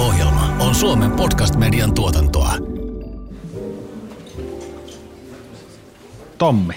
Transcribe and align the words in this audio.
ohjelma 0.00 0.56
on 0.58 0.74
Suomen 0.74 1.10
podcast-median 1.10 1.94
tuotantoa. 1.94 2.52
Tommi, 6.38 6.74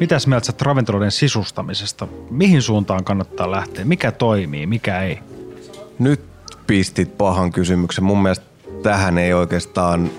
mitäs 0.00 0.26
mieltä 0.26 0.46
sä 0.46 0.52
ravintoloiden 0.60 1.10
sisustamisesta? 1.10 2.08
Mihin 2.30 2.62
suuntaan 2.62 3.04
kannattaa 3.04 3.50
lähteä? 3.50 3.84
Mikä 3.84 4.12
toimii, 4.12 4.66
mikä 4.66 5.00
ei? 5.02 5.18
Nyt 5.98 6.20
pistit 6.66 7.18
pahan 7.18 7.52
kysymyksen. 7.52 8.04
Mun 8.04 8.22
mielestä 8.22 8.46
tähän 8.82 9.18
ei 9.18 9.32
oikeastaan 9.32 10.10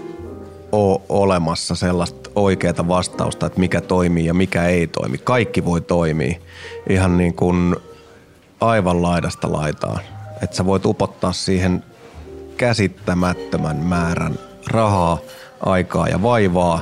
ole 0.72 1.02
olemassa 1.10 1.76
sellaista 1.76 2.30
oikeaa 2.36 2.88
vastausta, 2.88 3.46
että 3.46 3.60
mikä 3.60 3.82
toimii 3.82 4.26
ja 4.26 4.34
mikä 4.34 4.66
ei 4.66 4.88
toimi. 4.88 5.18
Kaikki 5.18 5.66
voi 5.66 5.82
toimia 5.82 6.36
ihan 6.90 7.18
niin 7.18 7.34
kuin 7.34 7.76
aivan 8.62 9.02
laidasta 9.02 9.52
laitaan. 9.52 10.00
Että 10.42 10.56
sä 10.56 10.66
voit 10.66 10.86
upottaa 10.86 11.34
siihen 11.34 11.84
käsittämättömän 12.58 13.78
määrän 13.78 14.40
rahaa, 14.68 15.18
aikaa 15.60 16.08
ja 16.08 16.22
vaivaa 16.22 16.82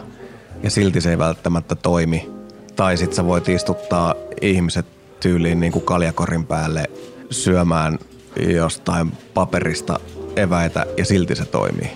ja 0.63 0.70
silti 0.70 1.02
se 1.02 1.09
ei 1.09 1.17
välttämättä 1.17 1.75
toimi. 1.75 2.30
Tai 2.75 2.97
sit 2.97 3.13
sä 3.13 3.25
voit 3.25 3.49
istuttaa 3.49 4.16
ihmiset 4.41 4.85
tyyliin 5.20 5.59
niin 5.59 5.71
kuin 5.71 5.85
kaljakorin 5.85 6.45
päälle 6.45 6.89
syömään 7.30 7.99
jostain 8.47 9.11
paperista 9.34 9.99
eväitä 10.35 10.85
ja 10.97 11.05
silti 11.05 11.35
se 11.35 11.45
toimii. 11.45 11.91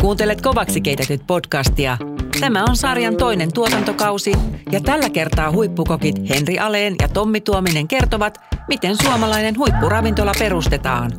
Kuuntelet 0.00 0.40
kovaksi 0.40 0.80
keitetyt 0.80 1.22
podcastia. 1.26 1.98
Tämä 2.40 2.64
on 2.64 2.76
sarjan 2.76 3.16
toinen 3.16 3.52
tuotantokausi 3.52 4.32
ja 4.72 4.80
tällä 4.80 5.10
kertaa 5.10 5.52
huippukokit 5.52 6.28
Henri 6.28 6.58
Aleen 6.58 6.94
ja 7.02 7.08
Tommi 7.08 7.40
Tuominen 7.40 7.88
kertovat, 7.88 8.38
miten 8.68 8.96
suomalainen 9.02 9.58
huippuravintola 9.58 10.32
perustetaan. 10.38 11.12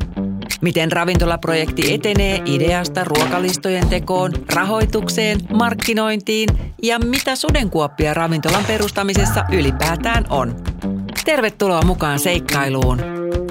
Miten 0.60 0.92
ravintolaprojekti 0.92 1.94
etenee 1.94 2.42
ideasta 2.44 3.04
ruokalistojen 3.04 3.88
tekoon, 3.88 4.32
rahoitukseen, 4.54 5.40
markkinointiin 5.52 6.48
ja 6.82 6.98
mitä 6.98 7.36
sudenkuoppia 7.36 8.14
ravintolan 8.14 8.64
perustamisessa 8.64 9.44
ylipäätään 9.52 10.24
on. 10.30 10.56
Tervetuloa 11.24 11.82
mukaan 11.82 12.18
seikkailuun. 12.18 13.00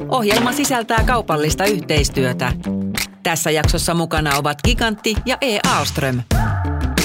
Ohjelma 0.09 0.52
sisältää 0.52 1.03
kaupallista 1.06 1.66
yhteistyötä. 1.66 2.53
Tässä 3.23 3.52
jaksossa 3.52 3.94
mukana 3.94 4.38
ovat 4.38 4.58
Gigantti 4.64 5.16
ja 5.25 5.38
E. 5.41 5.59
Alström. 5.78 6.22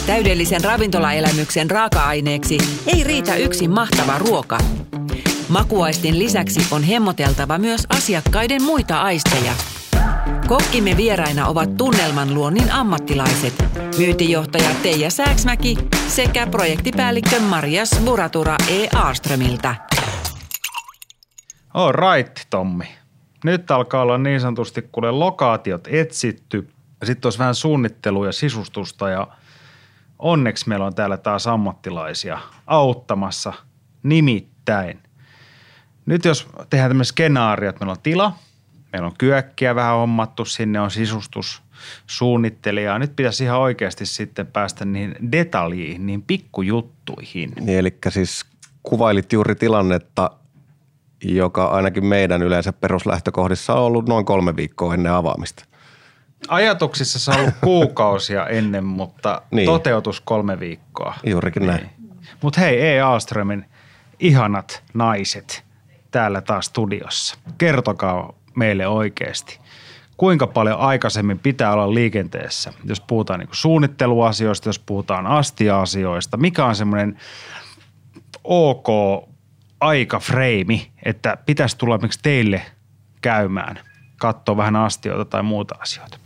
Täydellisen 0.06 0.64
ravintolaelämyksen 0.64 1.70
raaka-aineeksi 1.70 2.58
ei 2.86 3.04
riitä 3.04 3.36
yksin 3.36 3.70
mahtava 3.70 4.18
ruoka. 4.18 4.58
Makuaistin 5.48 6.18
lisäksi 6.18 6.66
on 6.70 6.82
hemmoteltava 6.82 7.58
myös 7.58 7.86
asiakkaiden 7.88 8.62
muita 8.62 9.02
aisteja. 9.02 9.52
Kokkimme 10.48 10.96
vieraina 10.96 11.46
ovat 11.46 11.76
tunnelman 11.76 12.34
luonnin 12.34 12.72
ammattilaiset, 12.72 13.54
myyntijohtaja 13.98 14.70
Teija 14.82 15.10
Sääksmäki 15.10 15.76
sekä 16.08 16.46
projektipäällikkö 16.46 17.40
Marias 17.40 18.00
Buratura 18.04 18.56
E. 18.68 18.88
Alströmiltä. 18.96 19.74
Oh 21.74 21.92
right, 21.92 22.40
Tommi. 22.50 22.88
Nyt 23.44 23.70
alkaa 23.70 24.02
olla 24.02 24.18
niin 24.18 24.40
sanotusti 24.40 24.82
kuule 24.92 25.10
lokaatiot 25.10 25.88
etsitty 25.90 26.68
ja 27.00 27.06
sitten 27.06 27.26
olisi 27.26 27.38
vähän 27.38 27.54
suunnittelua 27.54 28.26
ja 28.26 28.32
sisustusta 28.32 29.08
ja 29.08 29.26
onneksi 30.18 30.68
meillä 30.68 30.86
on 30.86 30.94
täällä 30.94 31.16
taas 31.16 31.46
ammattilaisia 31.46 32.38
auttamassa 32.66 33.52
nimittäin. 34.02 35.02
Nyt 36.06 36.24
jos 36.24 36.48
tehdään 36.70 36.90
tämmöinen 36.90 37.04
skenaario, 37.04 37.70
että 37.70 37.80
meillä 37.80 37.92
on 37.92 38.02
tila, 38.02 38.32
meillä 38.94 39.06
on 39.06 39.14
kyökkiä 39.18 39.74
vähän 39.74 39.96
hommattu, 39.96 40.44
sinne 40.44 40.80
on 40.80 40.90
sisustus, 40.90 41.62
suunnittelija. 42.06 42.98
Nyt 42.98 43.16
pitäisi 43.16 43.44
ihan 43.44 43.60
oikeasti 43.60 44.06
sitten 44.06 44.46
päästä 44.46 44.84
niihin 44.84 45.16
detaljiin, 45.32 46.06
niin 46.06 46.22
pikkujuttuihin. 46.22 47.52
Niin, 47.60 47.78
eli 47.78 47.98
siis 48.08 48.46
kuvailit 48.82 49.32
juuri 49.32 49.54
tilannetta, 49.54 50.30
joka 51.24 51.66
ainakin 51.66 52.06
meidän 52.06 52.42
yleensä 52.42 52.72
peruslähtökohdissa 52.72 53.74
on 53.74 53.82
ollut 53.82 54.08
noin 54.08 54.24
kolme 54.24 54.56
viikkoa 54.56 54.94
ennen 54.94 55.12
avaamista. 55.12 55.64
Ajatuksissa 56.48 57.18
se 57.18 57.30
on 57.30 57.38
ollut 57.38 57.54
kuukausia 57.60 58.46
ennen, 58.46 58.84
mutta 58.84 59.42
niin. 59.50 59.66
toteutus 59.66 60.20
kolme 60.20 60.60
viikkoa. 60.60 61.14
Juurikin 61.26 61.66
näin. 61.66 61.90
Niin. 61.98 62.12
Mutta 62.42 62.60
hei, 62.60 62.80
E. 62.80 63.00
Alströmin 63.00 63.64
ihanat 64.18 64.82
naiset 64.94 65.64
täällä 66.10 66.40
taas 66.40 66.66
studiossa. 66.66 67.38
Kertokaa 67.58 68.32
meille 68.56 68.86
oikeasti, 68.86 69.58
kuinka 70.16 70.46
paljon 70.46 70.78
aikaisemmin 70.78 71.38
pitää 71.38 71.72
olla 71.72 71.94
liikenteessä, 71.94 72.72
jos 72.84 73.00
puhutaan 73.00 73.40
niin 73.40 73.48
suunnitteluasioista, 73.52 74.68
jos 74.68 74.78
puhutaan 74.78 75.26
astia-asioista, 75.26 76.36
mikä 76.36 76.64
on 76.64 76.76
semmoinen 76.76 77.18
ok 78.44 78.88
aikafreimi, 79.80 80.92
että 81.04 81.36
pitäisi 81.46 81.78
tulla 81.78 81.98
miksi 81.98 82.18
teille 82.22 82.62
käymään, 83.20 83.78
katsoa 84.16 84.56
vähän 84.56 84.76
astioita 84.76 85.24
tai 85.24 85.42
muuta 85.42 85.74
asioita? 85.78 86.18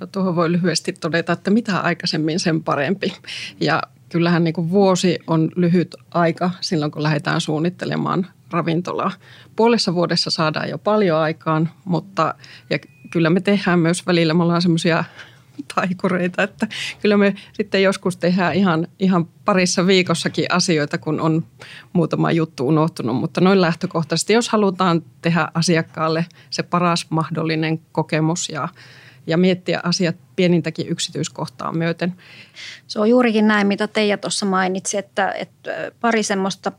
No 0.00 0.06
tuohon 0.06 0.36
voi 0.36 0.52
lyhyesti 0.52 0.92
todeta, 0.92 1.32
että 1.32 1.50
mitä 1.50 1.78
aikaisemmin 1.78 2.40
sen 2.40 2.62
parempi. 2.62 3.12
Ja 3.60 3.82
kyllähän 4.08 4.44
niin 4.44 4.54
kuin 4.54 4.70
vuosi 4.70 5.18
on 5.26 5.50
lyhyt 5.56 5.94
aika 6.10 6.50
silloin, 6.60 6.90
kun 6.90 7.02
lähdetään 7.02 7.40
suunnittelemaan 7.40 8.26
ravintolaa. 8.54 9.12
Puolessa 9.56 9.94
vuodessa 9.94 10.30
saadaan 10.30 10.68
jo 10.68 10.78
paljon 10.78 11.18
aikaan, 11.18 11.70
mutta 11.84 12.34
ja 12.70 12.78
kyllä 13.10 13.30
me 13.30 13.40
tehdään 13.40 13.78
myös 13.78 14.06
välillä, 14.06 14.34
me 14.34 14.42
ollaan 14.42 14.62
semmoisia 14.62 15.04
taikureita, 15.74 16.42
että 16.42 16.66
kyllä 17.02 17.16
me 17.16 17.34
sitten 17.52 17.82
joskus 17.82 18.16
tehdään 18.16 18.54
ihan, 18.54 18.86
ihan 18.98 19.26
parissa 19.44 19.86
viikossakin 19.86 20.46
asioita, 20.48 20.98
kun 20.98 21.20
on 21.20 21.44
muutama 21.92 22.32
juttu 22.32 22.68
unohtunut, 22.68 23.16
mutta 23.16 23.40
noin 23.40 23.60
lähtökohtaisesti, 23.60 24.32
jos 24.32 24.48
halutaan 24.48 25.02
tehdä 25.22 25.48
asiakkaalle 25.54 26.26
se 26.50 26.62
paras 26.62 27.06
mahdollinen 27.10 27.78
kokemus 27.92 28.48
ja, 28.48 28.68
ja 29.26 29.36
miettiä 29.36 29.80
asiat 29.82 30.16
pienintäkin 30.36 30.88
yksityiskohtaa 30.88 31.72
myöten. 31.72 32.14
Se 32.86 33.00
on 33.00 33.10
juurikin 33.10 33.48
näin, 33.48 33.66
mitä 33.66 33.88
Teija 33.88 34.18
tuossa 34.18 34.46
mainitsi, 34.46 34.98
että, 34.98 35.32
että 35.32 35.92
pari 36.00 36.22
semmoista 36.22 36.72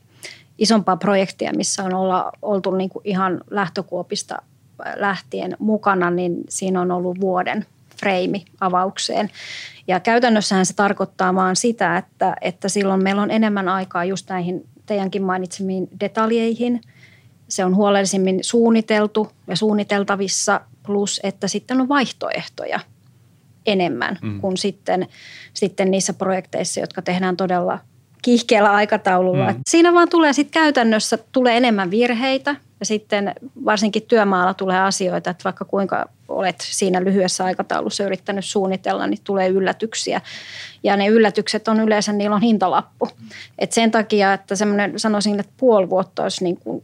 isompaa 0.58 0.98
projektia, 0.98 1.54
missä 1.58 1.84
on 1.84 1.94
olla, 1.94 2.32
oltu 2.42 2.72
niin 2.72 2.90
kuin 2.90 3.08
ihan 3.08 3.42
lähtökuopista 3.50 4.42
lähtien 4.96 5.56
mukana, 5.60 6.10
niin 6.10 6.44
siinä 6.50 6.82
on 6.82 6.92
ollut 6.92 7.22
vuoden 7.22 7.66
freimi 8.00 8.46
avaukseen. 8.62 9.30
Ja 9.88 10.00
käytännössähän 10.00 10.66
se 10.66 10.74
tarkoittaa 10.74 11.36
vaan 11.36 11.56
sitä, 11.56 11.98
että, 11.98 12.36
että 12.42 12.70
silloin 12.70 13.04
meillä 13.04 13.22
on 13.22 13.32
enemmän 13.32 13.70
aikaa 13.70 14.06
just 14.06 14.30
näihin 14.30 14.66
teidänkin 14.86 15.24
mainitsemiin 15.24 15.88
detaljeihin. 16.00 16.82
Se 17.48 17.66
on 17.66 17.76
huolellisimmin 17.76 18.40
suunniteltu 18.42 19.32
ja 19.48 19.56
suunniteltavissa, 19.56 20.62
plus 20.86 21.20
että 21.24 21.48
sitten 21.48 21.82
on 21.82 21.90
vaihtoehtoja 21.90 22.80
enemmän 23.66 24.18
mm. 24.22 24.42
kuin 24.42 24.58
sitten, 24.58 25.08
sitten 25.54 25.92
niissä 25.92 26.14
projekteissa, 26.14 26.80
jotka 26.80 27.02
tehdään 27.02 27.38
todella 27.38 27.80
kiihkeällä 28.26 28.72
aikataululla. 28.72 29.52
Mm. 29.52 29.60
Siinä 29.68 29.94
vaan 29.94 30.10
tulee 30.10 30.34
sitten 30.34 30.64
käytännössä 30.64 31.18
tulee 31.32 31.58
enemmän 31.58 31.92
virheitä 31.92 32.56
ja 32.80 32.86
sitten 32.86 33.36
varsinkin 33.66 34.04
työmaalla 34.04 34.54
tulee 34.54 34.80
asioita, 34.80 35.30
että 35.30 35.44
vaikka 35.44 35.66
kuinka 35.66 36.10
olet 36.28 36.56
siinä 36.60 37.04
lyhyessä 37.04 37.46
aikataulussa 37.46 38.04
yrittänyt 38.04 38.46
suunnitella, 38.46 39.08
niin 39.08 39.20
tulee 39.24 39.48
yllätyksiä. 39.48 40.22
Ja 40.84 40.98
ne 40.98 41.08
yllätykset 41.08 41.68
on 41.68 41.80
yleensä, 41.80 42.14
niillä 42.14 42.36
on 42.36 42.42
hintalappu. 42.42 43.10
Et 43.60 43.72
sen 43.72 43.92
takia, 43.92 44.34
että 44.34 44.56
semmoinen 44.56 45.00
sanoisin, 45.00 45.40
että 45.40 45.54
puoli 45.58 45.90
vuotta 45.90 46.24
olisi 46.24 46.44
niin 46.44 46.58
kuin 46.58 46.84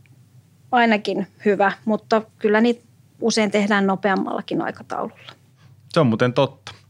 ainakin 0.72 1.28
hyvä, 1.46 1.72
mutta 1.86 2.22
kyllä 2.38 2.62
niitä 2.62 2.82
usein 3.22 3.52
tehdään 3.52 3.88
nopeammallakin 3.88 4.62
aikataululla. 4.62 5.32
Se 5.90 6.00
on 6.00 6.08
muuten 6.08 6.34
totta. 6.34 6.81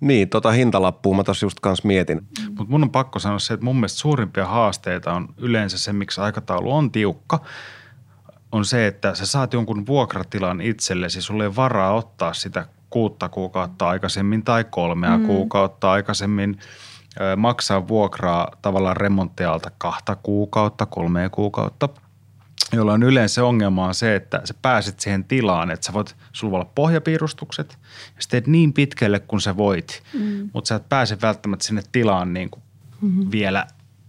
Niin, 0.00 0.28
tota 0.28 0.50
hintalappua 0.50 1.16
mä 1.16 1.24
tossa 1.24 1.46
just 1.46 1.60
kanssa 1.60 1.88
mietin. 1.88 2.20
Mutta 2.48 2.64
mun 2.68 2.82
on 2.82 2.90
pakko 2.90 3.18
sanoa 3.18 3.38
se, 3.38 3.54
että 3.54 3.64
mun 3.64 3.76
mielestä 3.76 3.98
suurimpia 3.98 4.46
haasteita 4.46 5.12
on 5.12 5.28
yleensä 5.38 5.78
se, 5.78 5.92
miksi 5.92 6.20
aikataulu 6.20 6.72
on 6.72 6.92
tiukka, 6.92 7.40
on 8.52 8.64
se, 8.64 8.86
että 8.86 9.14
sä 9.14 9.26
saat 9.26 9.52
jonkun 9.52 9.86
vuokratilan 9.86 10.60
itsellesi, 10.60 11.22
sulle 11.22 11.44
ei 11.44 11.56
varaa 11.56 11.94
ottaa 11.94 12.34
sitä 12.34 12.66
kuutta 12.90 13.28
kuukautta 13.28 13.88
aikaisemmin 13.88 14.44
tai 14.44 14.64
kolmea 14.64 15.18
mm. 15.18 15.26
kuukautta 15.26 15.90
aikaisemmin, 15.90 16.58
maksaa 17.36 17.88
vuokraa 17.88 18.56
tavallaan 18.62 18.96
remonttialta 18.96 19.70
kahta 19.78 20.16
kuukautta, 20.16 20.86
kolmea 20.86 21.30
kuukautta– 21.30 21.88
jolloin 22.72 23.02
yleensä 23.02 23.44
ongelma 23.44 23.86
on 23.86 23.94
se, 23.94 24.14
että 24.14 24.40
sä 24.44 24.54
pääset 24.62 25.00
siihen 25.00 25.24
tilaan, 25.24 25.70
että 25.70 25.86
sä 25.86 25.92
voit, 25.92 26.16
sulla 26.32 26.50
voi 26.50 26.56
olla 26.56 26.70
pohjapiirustukset 26.74 27.78
ja 28.16 28.22
sä 28.22 28.28
teet 28.30 28.46
niin 28.46 28.72
pitkälle 28.72 29.20
kuin 29.20 29.40
sä 29.40 29.56
voit, 29.56 30.02
mm. 30.14 30.50
mutta 30.52 30.68
sä 30.68 30.74
et 30.74 30.88
pääse 30.88 31.18
välttämättä 31.22 31.66
sinne 31.66 31.82
tilaan 31.92 32.32
niin 32.32 32.50
kuin 32.50 32.62
mm-hmm. 33.00 33.30
vielä 33.30 33.66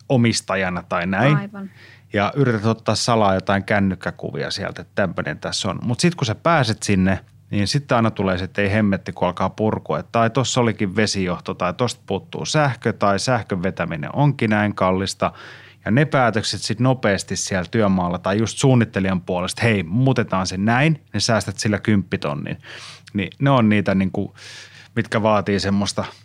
omistajana 0.09 0.83
tai 0.89 1.07
näin. 1.07 1.37
Aivan. 1.37 1.69
Ja 2.13 2.33
yrität 2.35 2.65
ottaa 2.65 2.95
salaa 2.95 3.33
jotain 3.33 3.63
kännykkäkuvia 3.63 4.51
sieltä, 4.51 4.81
että 4.81 4.91
tämmöinen 4.95 5.39
tässä 5.39 5.69
on. 5.69 5.79
Mutta 5.83 6.01
sitten 6.01 6.17
kun 6.17 6.25
sä 6.25 6.35
pääset 6.35 6.83
sinne 6.83 7.19
niin 7.51 7.67
sitten 7.67 7.95
aina 7.95 8.11
tulee 8.11 8.37
se, 8.37 8.43
että 8.43 8.61
ei 8.61 8.71
hemmetti, 8.71 9.13
kun 9.13 9.27
alkaa 9.27 9.49
purkua. 9.49 9.99
Että 9.99 10.09
tai 10.11 10.29
tuossa 10.29 10.61
olikin 10.61 10.95
vesijohto 10.95 11.53
tai 11.53 11.73
tuosta 11.73 12.01
puuttuu 12.05 12.45
sähkö 12.45 12.93
tai 12.93 13.19
sähkön 13.19 13.63
vetäminen 13.63 14.15
onkin 14.15 14.49
näin 14.49 14.75
kallista. 14.75 15.31
Ja 15.85 15.91
ne 15.91 16.05
päätökset 16.05 16.61
sitten 16.61 16.83
nopeasti 16.83 17.35
siellä 17.35 17.65
työmaalla 17.71 18.19
tai 18.19 18.37
just 18.37 18.57
suunnittelijan 18.57 19.21
puolesta, 19.21 19.61
hei 19.61 19.83
muutetaan 19.83 20.47
se 20.47 20.57
näin, 20.57 21.03
ne 21.13 21.19
säästät 21.19 21.57
sillä 21.57 21.79
kymppitonnin. 21.79 22.57
Niin 23.13 23.29
ne 23.39 23.49
on 23.49 23.69
niitä, 23.69 23.95
niin 23.95 24.11
kuin, 24.11 24.31
mitkä 24.95 25.23
vaatii 25.23 25.59
semmoista– 25.59 26.05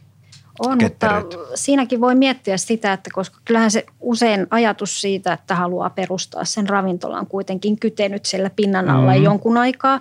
on, 0.59 0.79
mutta 0.83 1.23
siinäkin 1.55 2.01
voi 2.01 2.15
miettiä 2.15 2.57
sitä, 2.57 2.93
että 2.93 3.11
koska 3.13 3.39
kyllähän 3.45 3.71
se 3.71 3.87
usein 4.01 4.47
ajatus 4.51 5.01
siitä, 5.01 5.33
että 5.33 5.55
haluaa 5.55 5.91
perustaa 5.91 6.45
sen 6.45 6.69
ravintolan 6.69 7.27
kuitenkin 7.27 7.79
kytenyt 7.79 8.27
siellä 8.27 8.51
pinnan 8.57 8.91
alla 8.91 9.11
mm-hmm. 9.11 9.25
jonkun 9.25 9.57
aikaa, 9.57 10.01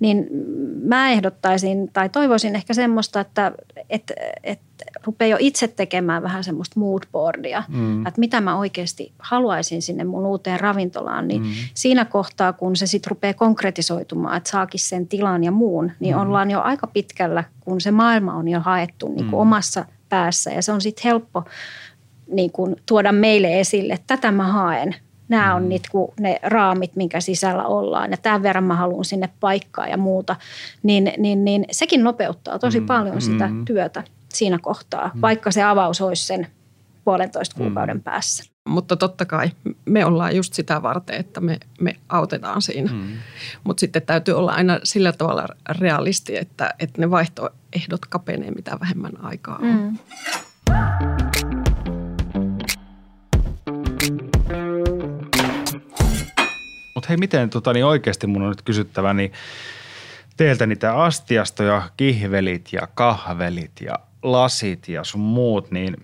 niin 0.00 0.26
mä 0.84 1.10
ehdottaisin 1.10 1.92
tai 1.92 2.08
toivoisin 2.08 2.56
ehkä 2.56 2.74
semmoista, 2.74 3.20
että, 3.20 3.52
että, 3.90 4.14
että 4.42 4.64
rupeaa 5.04 5.28
jo 5.28 5.36
itse 5.40 5.68
tekemään 5.68 6.22
vähän 6.22 6.44
semmoista 6.44 6.80
moodboardia, 6.80 7.62
mm. 7.68 8.06
että 8.06 8.20
mitä 8.20 8.40
mä 8.40 8.58
oikeasti 8.58 9.12
haluaisin 9.18 9.82
sinne 9.82 10.04
mun 10.04 10.26
uuteen 10.26 10.60
ravintolaan, 10.60 11.28
niin 11.28 11.42
mm. 11.42 11.48
siinä 11.74 12.04
kohtaa, 12.04 12.52
kun 12.52 12.76
se 12.76 12.86
sitten 12.86 13.10
rupeaa 13.10 13.34
konkretisoitumaan, 13.34 14.36
että 14.36 14.50
saakin 14.50 14.80
sen 14.80 15.08
tilan 15.08 15.44
ja 15.44 15.50
muun, 15.50 15.92
niin 16.00 16.14
mm. 16.14 16.20
ollaan 16.20 16.50
jo 16.50 16.60
aika 16.60 16.86
pitkällä, 16.86 17.44
kun 17.60 17.80
se 17.80 17.90
maailma 17.90 18.34
on 18.34 18.48
jo 18.48 18.60
haettu 18.60 19.08
niin 19.08 19.16
kuin 19.16 19.38
mm. 19.38 19.40
omassa 19.40 19.84
päässä 20.08 20.50
ja 20.50 20.62
se 20.62 20.72
on 20.72 20.80
sitten 20.80 21.04
helppo 21.04 21.44
niin 22.32 22.52
kuin 22.52 22.76
tuoda 22.86 23.12
meille 23.12 23.60
esille, 23.60 23.92
että 23.92 24.16
tätä 24.16 24.32
mä 24.32 24.46
haen. 24.52 24.94
Nämä 25.28 25.54
on 25.54 25.62
mm. 25.62 25.68
niitä, 25.68 25.88
ne 26.20 26.38
raamit, 26.42 26.96
minkä 26.96 27.20
sisällä 27.20 27.64
ollaan 27.64 28.10
ja 28.10 28.16
tämän 28.16 28.42
verran 28.42 28.64
mä 28.64 28.74
haluan 28.74 29.04
sinne 29.04 29.28
paikkaa 29.40 29.86
ja 29.86 29.96
muuta. 29.96 30.36
Niin, 30.82 31.12
niin, 31.18 31.44
niin 31.44 31.64
sekin 31.70 32.04
nopeuttaa 32.04 32.58
tosi 32.58 32.80
mm. 32.80 32.86
paljon 32.86 33.22
sitä 33.22 33.48
mm. 33.48 33.64
työtä 33.64 34.04
siinä 34.34 34.58
kohtaa, 34.62 35.10
mm. 35.14 35.20
vaikka 35.20 35.50
se 35.50 35.62
avaus 35.62 36.00
olisi 36.00 36.26
sen 36.26 36.46
puolentoista 37.04 37.56
mm. 37.56 37.64
kuukauden 37.64 37.96
mm. 37.96 38.02
päässä. 38.02 38.52
Mutta 38.68 38.96
totta 38.96 39.24
kai 39.24 39.50
me 39.84 40.04
ollaan 40.04 40.36
just 40.36 40.52
sitä 40.52 40.82
varten, 40.82 41.16
että 41.16 41.40
me, 41.40 41.60
me 41.80 41.96
autetaan 42.08 42.62
siinä. 42.62 42.92
Mm. 42.92 43.08
Mutta 43.64 43.80
sitten 43.80 44.02
täytyy 44.02 44.34
olla 44.34 44.52
aina 44.52 44.80
sillä 44.84 45.12
tavalla 45.12 45.48
realisti, 45.68 46.36
että, 46.36 46.74
että 46.78 47.00
ne 47.00 47.10
vaihtoehdot 47.10 48.06
kapenee 48.08 48.50
mitä 48.50 48.76
vähemmän 48.80 49.24
aikaa 49.24 49.56
on. 49.56 49.66
Mm. 49.66 49.98
Mutta 56.94 57.08
hei, 57.08 57.16
miten 57.16 57.50
tota, 57.50 57.72
niin 57.72 57.84
oikeasti 57.84 58.26
mun 58.26 58.42
on 58.42 58.48
nyt 58.48 58.62
kysyttävä, 58.62 59.14
niin 59.14 59.32
teiltä 60.36 60.66
niitä 60.66 60.94
astiastoja, 60.94 61.82
kihvelit 61.96 62.72
ja 62.72 62.88
kahvelit 62.94 63.80
ja 63.80 63.94
lasit 64.22 64.88
ja 64.88 65.04
sun 65.04 65.20
muut, 65.20 65.70
niin 65.70 65.96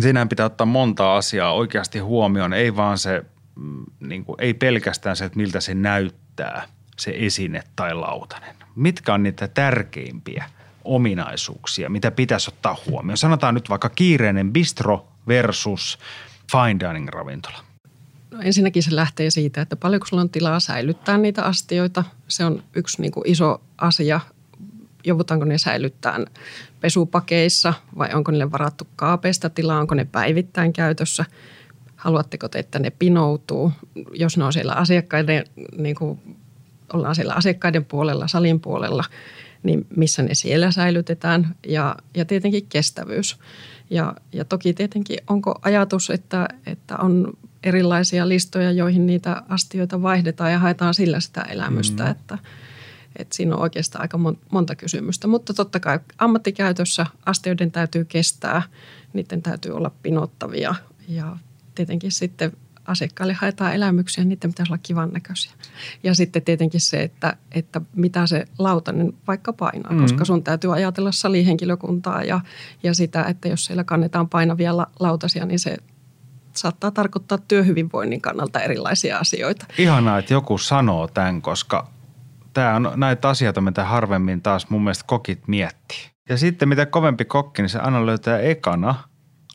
siinähän 0.00 0.28
pitää 0.28 0.46
ottaa 0.46 0.66
monta 0.66 1.16
asiaa 1.16 1.52
oikeasti 1.52 1.98
huomioon. 1.98 2.52
Ei 2.52 2.76
vaan 2.76 2.98
se, 2.98 3.24
mm, 3.54 3.84
niin 4.00 4.24
kuin, 4.24 4.36
ei 4.38 4.54
pelkästään 4.54 5.16
se, 5.16 5.24
että 5.24 5.36
miltä 5.36 5.60
se 5.60 5.74
näyttää, 5.74 6.68
se 6.98 7.14
esine 7.16 7.62
tai 7.76 7.94
lautanen. 7.94 8.56
Mitkä 8.74 9.14
on 9.14 9.22
niitä 9.22 9.48
tärkeimpiä 9.48 10.44
ominaisuuksia, 10.84 11.90
mitä 11.90 12.10
pitäisi 12.10 12.50
ottaa 12.50 12.76
huomioon? 12.86 13.16
Sanotaan 13.16 13.54
nyt 13.54 13.68
vaikka 13.68 13.88
kiireinen 13.88 14.52
bistro 14.52 15.08
versus 15.28 15.98
fine 16.52 16.88
dining 16.88 17.08
ravintola. 17.08 17.58
No 18.30 18.40
ensinnäkin 18.40 18.82
se 18.82 18.96
lähtee 18.96 19.30
siitä, 19.30 19.60
että 19.60 19.76
paljonko 19.76 20.06
sulla 20.06 20.22
on 20.22 20.30
tilaa 20.30 20.60
säilyttää 20.60 21.18
niitä 21.18 21.42
astioita. 21.44 22.04
Se 22.28 22.44
on 22.44 22.62
yksi 22.74 23.02
niin 23.02 23.12
kuin 23.12 23.28
iso 23.28 23.60
asia 23.78 24.20
joudutaanko 25.04 25.44
ne 25.44 25.58
säilyttää 25.58 26.18
pesupakeissa 26.80 27.74
vai 27.98 28.08
onko 28.14 28.30
niille 28.30 28.52
varattu 28.52 28.88
kaapeista 28.96 29.50
tilaa, 29.50 29.80
onko 29.80 29.94
ne 29.94 30.04
päivittäin 30.04 30.72
käytössä. 30.72 31.24
Haluatteko 31.96 32.48
te, 32.48 32.58
että 32.58 32.78
ne 32.78 32.90
pinoutuu, 32.90 33.72
jos 34.12 34.36
ne 34.36 34.44
on 34.44 34.52
siellä 34.52 34.72
asiakkaiden, 34.72 35.44
niin 35.76 35.96
kuin 35.96 36.20
ollaan 36.92 37.14
siellä 37.14 37.34
asiakkaiden 37.34 37.84
puolella, 37.84 38.28
salin 38.28 38.60
puolella, 38.60 39.04
niin 39.62 39.86
missä 39.96 40.22
ne 40.22 40.34
siellä 40.34 40.70
säilytetään 40.70 41.54
ja, 41.66 41.96
ja 42.16 42.24
tietenkin 42.24 42.66
kestävyys. 42.68 43.38
Ja, 43.90 44.14
ja 44.32 44.44
toki 44.44 44.74
tietenkin 44.74 45.18
onko 45.26 45.54
ajatus, 45.62 46.10
että, 46.10 46.48
että 46.66 46.96
on 46.96 47.32
erilaisia 47.62 48.28
listoja, 48.28 48.72
joihin 48.72 49.06
niitä 49.06 49.42
astioita 49.48 50.02
vaihdetaan 50.02 50.52
ja 50.52 50.58
haetaan 50.58 50.94
sillä 50.94 51.20
sitä 51.20 51.40
elämystä, 51.40 52.04
mm. 52.04 52.10
että– 52.10 52.38
et 53.16 53.32
siinä 53.32 53.54
on 53.54 53.62
oikeastaan 53.62 54.02
aika 54.02 54.18
monta 54.52 54.76
kysymystä. 54.76 55.28
Mutta 55.28 55.54
totta 55.54 55.80
kai 55.80 56.00
ammattikäytössä 56.18 57.06
astioiden 57.26 57.70
täytyy 57.70 58.04
kestää, 58.04 58.62
niiden 59.12 59.42
täytyy 59.42 59.72
olla 59.72 59.90
pinottavia 60.02 60.74
ja 61.08 61.36
tietenkin 61.74 62.12
sitten 62.12 62.52
asiakkaille 62.84 63.34
haetaan 63.34 63.74
elämyksiä, 63.74 64.24
niiden 64.24 64.50
pitäisi 64.50 64.72
olla 64.72 64.80
kivan 64.82 65.10
näköisiä. 65.12 65.52
Ja 66.02 66.14
sitten 66.14 66.42
tietenkin 66.42 66.80
se, 66.80 67.02
että, 67.02 67.36
että 67.52 67.80
mitä 67.94 68.26
se 68.26 68.44
lautanen 68.58 69.12
vaikka 69.26 69.52
painaa, 69.52 69.92
mm. 69.92 70.00
koska 70.00 70.24
sun 70.24 70.44
täytyy 70.44 70.74
ajatella 70.74 71.12
salihenkilökuntaa 71.12 72.24
ja, 72.24 72.40
ja 72.82 72.94
sitä, 72.94 73.24
että 73.24 73.48
jos 73.48 73.64
siellä 73.64 73.84
kannetaan 73.84 74.28
painavia 74.28 74.76
lautasia, 75.00 75.46
niin 75.46 75.58
se 75.58 75.76
saattaa 76.52 76.90
tarkoittaa 76.90 77.38
työhyvinvoinnin 77.38 78.20
kannalta 78.20 78.60
erilaisia 78.60 79.18
asioita. 79.18 79.66
Ihanaa, 79.78 80.18
että 80.18 80.34
joku 80.34 80.58
sanoo 80.58 81.08
tämän, 81.08 81.42
koska 81.42 81.91
tämä 82.52 82.76
on 82.76 82.92
näitä 82.96 83.28
asioita, 83.28 83.60
mitä 83.60 83.84
harvemmin 83.84 84.42
taas 84.42 84.70
mun 84.70 84.84
mielestä 84.84 85.04
kokit 85.06 85.48
miettii. 85.48 86.10
Ja 86.28 86.36
sitten 86.36 86.68
mitä 86.68 86.86
kovempi 86.86 87.24
kokki, 87.24 87.62
niin 87.62 87.70
se 87.70 87.78
aina 87.78 88.06
löytää 88.06 88.38
ekana 88.38 88.94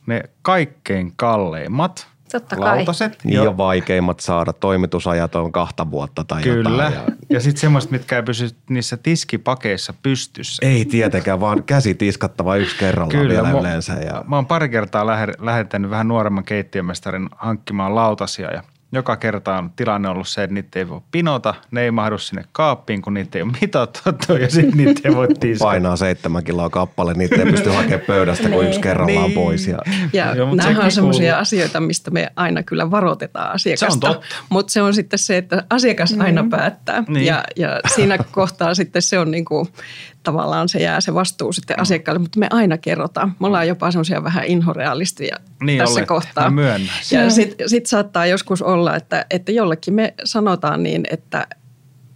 ne 0.06 0.22
kaikkein 0.42 1.12
kalleimmat 1.16 2.06
Totta 2.32 2.56
kai. 2.56 2.76
lautaset. 2.76 3.18
Niin 3.24 3.34
jo 3.34 3.56
vaikeimmat 3.56 4.20
saada. 4.20 4.52
Toimitusajat 4.52 5.34
on 5.34 5.52
kahta 5.52 5.90
vuotta 5.90 6.24
tai 6.24 6.42
Kyllä. 6.42 6.84
jotain. 6.84 6.94
Ja, 6.94 7.16
ja 7.30 7.40
sitten 7.40 7.60
semmoiset, 7.60 7.90
mitkä 7.90 8.16
ei 8.16 8.22
pysy 8.22 8.48
niissä 8.70 8.96
tiskipakeissa 8.96 9.94
pystyssä. 10.02 10.66
Ei 10.66 10.84
tietenkään, 10.84 11.40
vaan 11.40 11.62
käsi 11.62 11.94
tiskattava 11.94 12.56
yksi 12.56 12.76
kerralla 12.78 13.10
Kyllä, 13.10 13.28
vielä 13.28 13.52
mä, 13.52 13.60
yleensä. 13.60 13.92
Ja... 13.92 14.24
Mä 14.26 14.36
oon 14.36 14.46
pari 14.46 14.68
kertaa 14.68 15.06
lähettänyt 15.38 15.90
vähän 15.90 16.08
nuoremman 16.08 16.44
keittiömestarin 16.44 17.28
hankkimaan 17.36 17.94
lautasia 17.94 18.50
ja– 18.50 18.62
joka 18.92 19.16
kerta 19.16 19.58
on 19.58 19.70
tilanne 19.76 20.08
ollut 20.08 20.28
se, 20.28 20.42
että 20.42 20.54
niitä 20.54 20.78
ei 20.78 20.88
voi 20.88 21.00
pinota, 21.10 21.54
ne 21.70 21.82
ei 21.82 21.90
mahdu 21.90 22.18
sinne 22.18 22.44
kaappiin, 22.52 23.02
kun 23.02 23.14
niitä 23.14 23.38
ei 23.38 23.42
ole 23.42 23.52
mitotettu 23.60 24.36
ja 24.36 24.50
sitten 24.50 24.76
niitä 24.76 25.08
ei 25.08 25.16
voi 25.16 25.28
tiskata. 25.40 25.68
Painaa 25.68 25.96
seitsemän 25.96 26.44
kiloa 26.44 26.70
kappale, 26.70 27.14
niitä 27.14 27.34
ei 27.34 27.50
pysty 27.50 27.70
hakemaan 27.70 28.00
pöydästä 28.06 28.48
kuin 28.48 28.68
yksi 28.68 28.80
kerrallaan 28.80 29.26
niin. 29.26 29.34
pois. 29.34 29.66
Ja, 29.66 29.78
ja 30.12 30.34
Joo, 30.34 30.54
nämä 30.54 30.84
on 30.84 30.90
sellaisia 30.90 31.38
asioita, 31.38 31.80
mistä 31.80 32.10
me 32.10 32.28
aina 32.36 32.62
kyllä 32.62 32.90
varoitetaan 32.90 33.54
asiakasta. 33.54 34.12
Se 34.12 34.18
mutta 34.48 34.72
se 34.72 34.82
on 34.82 34.94
sitten 34.94 35.18
se, 35.18 35.36
että 35.36 35.64
asiakas 35.70 36.14
aina 36.18 36.42
mm. 36.42 36.50
päättää 36.50 37.04
niin. 37.08 37.26
ja, 37.26 37.44
ja 37.56 37.80
siinä 37.94 38.18
kohtaa 38.30 38.74
sitten 38.74 39.02
se 39.02 39.18
on 39.18 39.30
niin 39.30 39.44
kuin 39.44 39.68
tavallaan 40.28 40.68
se 40.68 40.78
jää 40.78 41.00
se 41.00 41.14
vastuu 41.14 41.52
sitten 41.52 41.76
mm. 41.76 41.82
asiakkaalle, 41.82 42.18
mutta 42.18 42.38
me 42.38 42.46
aina 42.50 42.78
kerrotaan. 42.78 43.36
Me 43.40 43.46
ollaan 43.46 43.68
jopa 43.68 43.90
semmoisia 43.90 44.24
vähän 44.24 44.44
inhorealistia 44.44 45.36
niin 45.62 45.78
tässä 45.78 45.94
olet. 45.94 46.08
kohtaa. 46.08 46.50
Mä 46.50 46.80
Ja 47.10 47.30
sitten 47.30 47.68
sit 47.68 47.86
saattaa 47.86 48.26
joskus 48.26 48.62
olla, 48.62 48.96
että, 48.96 49.26
että 49.30 49.52
jollekin 49.52 49.94
me 49.94 50.14
sanotaan 50.24 50.82
niin, 50.82 51.04
että 51.10 51.46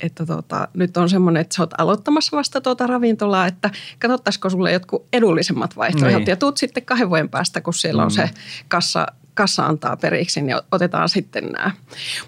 että 0.01 0.27
tota, 0.27 0.69
nyt 0.75 0.97
on 0.97 1.09
semmoinen, 1.09 1.41
että 1.41 1.57
sä 1.57 1.63
oot 1.63 1.81
aloittamassa 1.81 2.37
vasta 2.37 2.61
tuota 2.61 2.87
ravintolaa, 2.87 3.47
että 3.47 3.71
katsottaisiko 3.99 4.51
sulle 4.51 4.73
jotkut 4.73 5.07
edullisemmat 5.13 5.77
vaihtoehdot. 5.77 6.19
Niin. 6.19 6.31
Ja 6.31 6.37
tuut 6.37 6.57
sitten 6.57 6.85
kahden 6.85 7.09
vuoden 7.09 7.29
päästä, 7.29 7.61
kun 7.61 7.75
siellä 7.75 8.03
on 8.03 8.09
mm. 8.09 8.15
se 8.15 8.31
kassa 8.69 9.07
kassa 9.35 9.67
antaa 9.67 9.97
periksi, 9.97 10.43
niin 10.43 10.57
otetaan 10.73 11.09
sitten 11.09 11.45
nämä. 11.45 11.71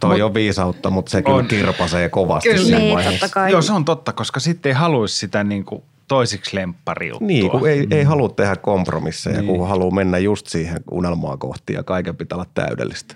Toi 0.00 0.16
Mut, 0.16 0.22
on 0.22 0.34
viisautta, 0.34 0.90
mutta 0.90 1.10
se 1.10 1.22
kyllä 1.22 1.36
on. 1.36 1.48
kirpasee 1.48 2.08
kovasti 2.08 2.48
kyllä. 2.48 2.78
Niin, 2.78 3.04
totta 3.04 3.28
kai. 3.28 3.52
Joo, 3.52 3.62
se 3.62 3.72
on 3.72 3.84
totta, 3.84 4.12
koska 4.12 4.40
sitten 4.40 4.70
ei 4.70 4.74
haluaisi 4.74 5.16
sitä 5.16 5.44
niin 5.44 5.64
kuin 5.64 5.82
toisiksi 6.08 6.56
lemppariuttua. 6.56 7.26
Niin, 7.26 7.50
kun 7.50 7.68
ei, 7.68 7.86
ei 7.90 8.04
halua 8.04 8.28
tehdä 8.28 8.56
kompromisseja, 8.56 9.40
niin. 9.40 9.46
kun 9.46 9.68
haluaa 9.68 9.94
mennä 9.94 10.18
just 10.18 10.46
siihen 10.46 10.80
unelmaa 10.90 11.36
kohti 11.36 11.72
ja 11.72 11.82
kaiken 11.82 12.16
pitää 12.16 12.36
olla 12.36 12.46
täydellistä. 12.54 13.14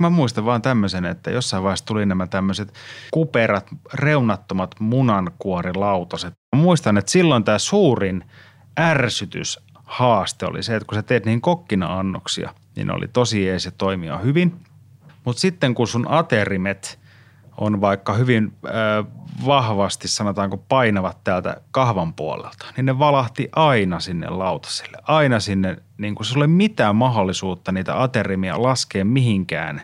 Mä 0.00 0.10
muistan 0.10 0.44
vaan 0.44 0.62
tämmöisen, 0.62 1.04
että 1.04 1.30
jossain 1.30 1.62
vaiheessa 1.62 1.86
tuli 1.86 2.06
nämä 2.06 2.26
tämmöiset 2.26 2.74
kuperat, 3.10 3.66
reunattomat 3.94 4.74
munankuorilautaset. 4.80 6.34
Mä 6.56 6.62
muistan, 6.62 6.98
että 6.98 7.10
silloin 7.10 7.44
tämä 7.44 7.58
suurin 7.58 8.24
ärsytys 8.80 9.60
haaste 9.88 10.46
oli 10.46 10.62
se, 10.62 10.76
että 10.76 10.86
kun 10.86 10.94
sä 10.94 11.02
teet 11.02 11.26
niin 11.26 11.40
kokkina 11.40 11.98
annoksia, 11.98 12.54
niin 12.76 12.90
oli 12.90 13.08
tosi 13.08 13.46
jees 13.46 13.64
ja 13.64 13.70
toimia 13.70 14.18
hyvin. 14.18 14.60
Mutta 15.24 15.40
sitten 15.40 15.74
kun 15.74 15.88
sun 15.88 16.06
aterimet 16.08 16.98
on 17.56 17.80
vaikka 17.80 18.12
hyvin 18.12 18.52
äh, 18.66 18.72
vahvasti, 19.46 20.08
sanotaanko 20.08 20.56
painavat 20.56 21.24
täältä 21.24 21.56
kahvan 21.70 22.14
puolelta, 22.14 22.66
niin 22.76 22.86
ne 22.86 22.98
valahti 22.98 23.48
aina 23.56 24.00
sinne 24.00 24.28
lautaselle. 24.28 24.98
Aina 25.02 25.40
sinne, 25.40 25.76
niin 25.98 26.14
kuin 26.14 26.26
sulla 26.26 26.44
ei 26.44 26.48
mitään 26.48 26.96
mahdollisuutta 26.96 27.72
niitä 27.72 28.02
aterimia 28.02 28.62
laskea 28.62 29.04
mihinkään, 29.04 29.82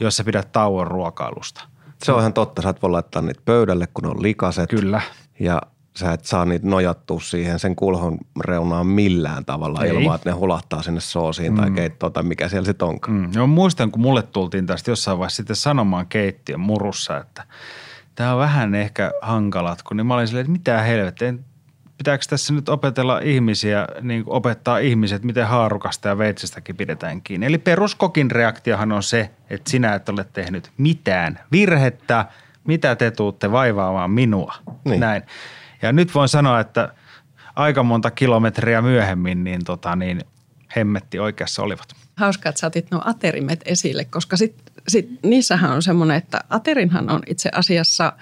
jos 0.00 0.16
sä 0.16 0.24
pidät 0.24 0.52
tauon 0.52 0.86
ruokailusta. 0.86 1.62
Se 2.02 2.12
on 2.12 2.20
ihan 2.20 2.32
totta. 2.32 2.62
Sä 2.62 2.68
et 2.68 2.82
voi 2.82 2.90
laittaa 2.90 3.22
niitä 3.22 3.42
pöydälle, 3.44 3.88
kun 3.94 4.04
ne 4.04 4.10
on 4.10 4.22
likaset. 4.22 4.70
Kyllä. 4.70 5.00
Ja 5.40 5.60
sä 5.96 6.12
et 6.12 6.24
saa 6.24 6.44
niitä 6.44 6.66
nojattua 6.66 7.20
siihen 7.20 7.58
sen 7.58 7.76
kulhon 7.76 8.18
reunaan 8.40 8.86
millään 8.86 9.44
tavalla 9.44 9.84
Ei. 9.84 9.90
ilman, 9.90 10.14
että 10.14 10.30
ne 10.30 10.36
hulahtaa 10.36 10.82
sinne 10.82 11.00
soosiin 11.00 11.52
mm. 11.52 11.60
tai 11.60 11.70
keittoon 11.70 12.12
tai 12.12 12.22
mikä 12.22 12.48
siellä 12.48 12.66
sitten 12.66 12.88
onkaan. 12.88 13.16
Mm. 13.16 13.30
Joo, 13.34 13.46
muistan, 13.46 13.90
kun 13.90 14.02
mulle 14.02 14.22
tultiin 14.22 14.66
tästä 14.66 14.90
jossain 14.90 15.18
vaiheessa 15.18 15.36
sitten 15.36 15.56
sanomaan 15.56 16.06
keittiön 16.06 16.60
murussa, 16.60 17.18
että 17.18 17.44
tämä 18.14 18.32
on 18.32 18.38
vähän 18.38 18.74
ehkä 18.74 19.12
hankalat, 19.20 19.82
kun 19.82 19.96
niin 19.96 20.06
mä 20.06 20.14
olin 20.14 20.26
silleen, 20.26 20.44
että 20.44 20.52
mitä 20.52 20.82
helvettiä, 20.82 21.34
pitääkö 21.98 22.24
tässä 22.28 22.54
nyt 22.54 22.68
opetella 22.68 23.18
ihmisiä, 23.18 23.86
niin 24.00 24.24
opettaa 24.26 24.78
ihmiset, 24.78 25.22
miten 25.24 25.46
haarukasta 25.46 26.08
ja 26.08 26.18
veitsestäkin 26.18 26.76
pidetään 26.76 27.22
kiinni. 27.22 27.46
Eli 27.46 27.58
peruskokin 27.58 28.30
reaktiohan 28.30 28.92
on 28.92 29.02
se, 29.02 29.30
että 29.50 29.70
sinä 29.70 29.94
et 29.94 30.08
ole 30.08 30.26
tehnyt 30.32 30.70
mitään 30.78 31.38
virhettä, 31.52 32.26
mitä 32.64 32.96
te 32.96 33.10
tuutte 33.10 33.52
vaivaamaan 33.52 34.10
minua. 34.10 34.54
Niin. 34.84 35.00
Näin. 35.00 35.22
Ja 35.82 35.92
nyt 35.92 36.14
voin 36.14 36.28
sanoa, 36.28 36.60
että 36.60 36.94
aika 37.56 37.82
monta 37.82 38.10
kilometriä 38.10 38.82
myöhemmin, 38.82 39.44
niin, 39.44 39.64
tota, 39.64 39.96
niin 39.96 40.20
hemmetti 40.76 41.18
oikeassa 41.18 41.62
olivat. 41.62 41.96
Hauska, 42.16 42.48
että 42.48 42.60
sä 42.60 42.66
otit 42.66 42.90
nuo 42.90 43.02
aterimet 43.04 43.60
esille, 43.64 44.04
koska 44.04 44.36
sit, 44.36 44.54
sit, 44.88 45.08
niissähän 45.22 45.70
on 45.70 45.82
semmoinen, 45.82 46.16
että 46.16 46.40
aterinhan 46.50 47.10
on 47.10 47.22
itse 47.26 47.50
asiassa 47.54 48.12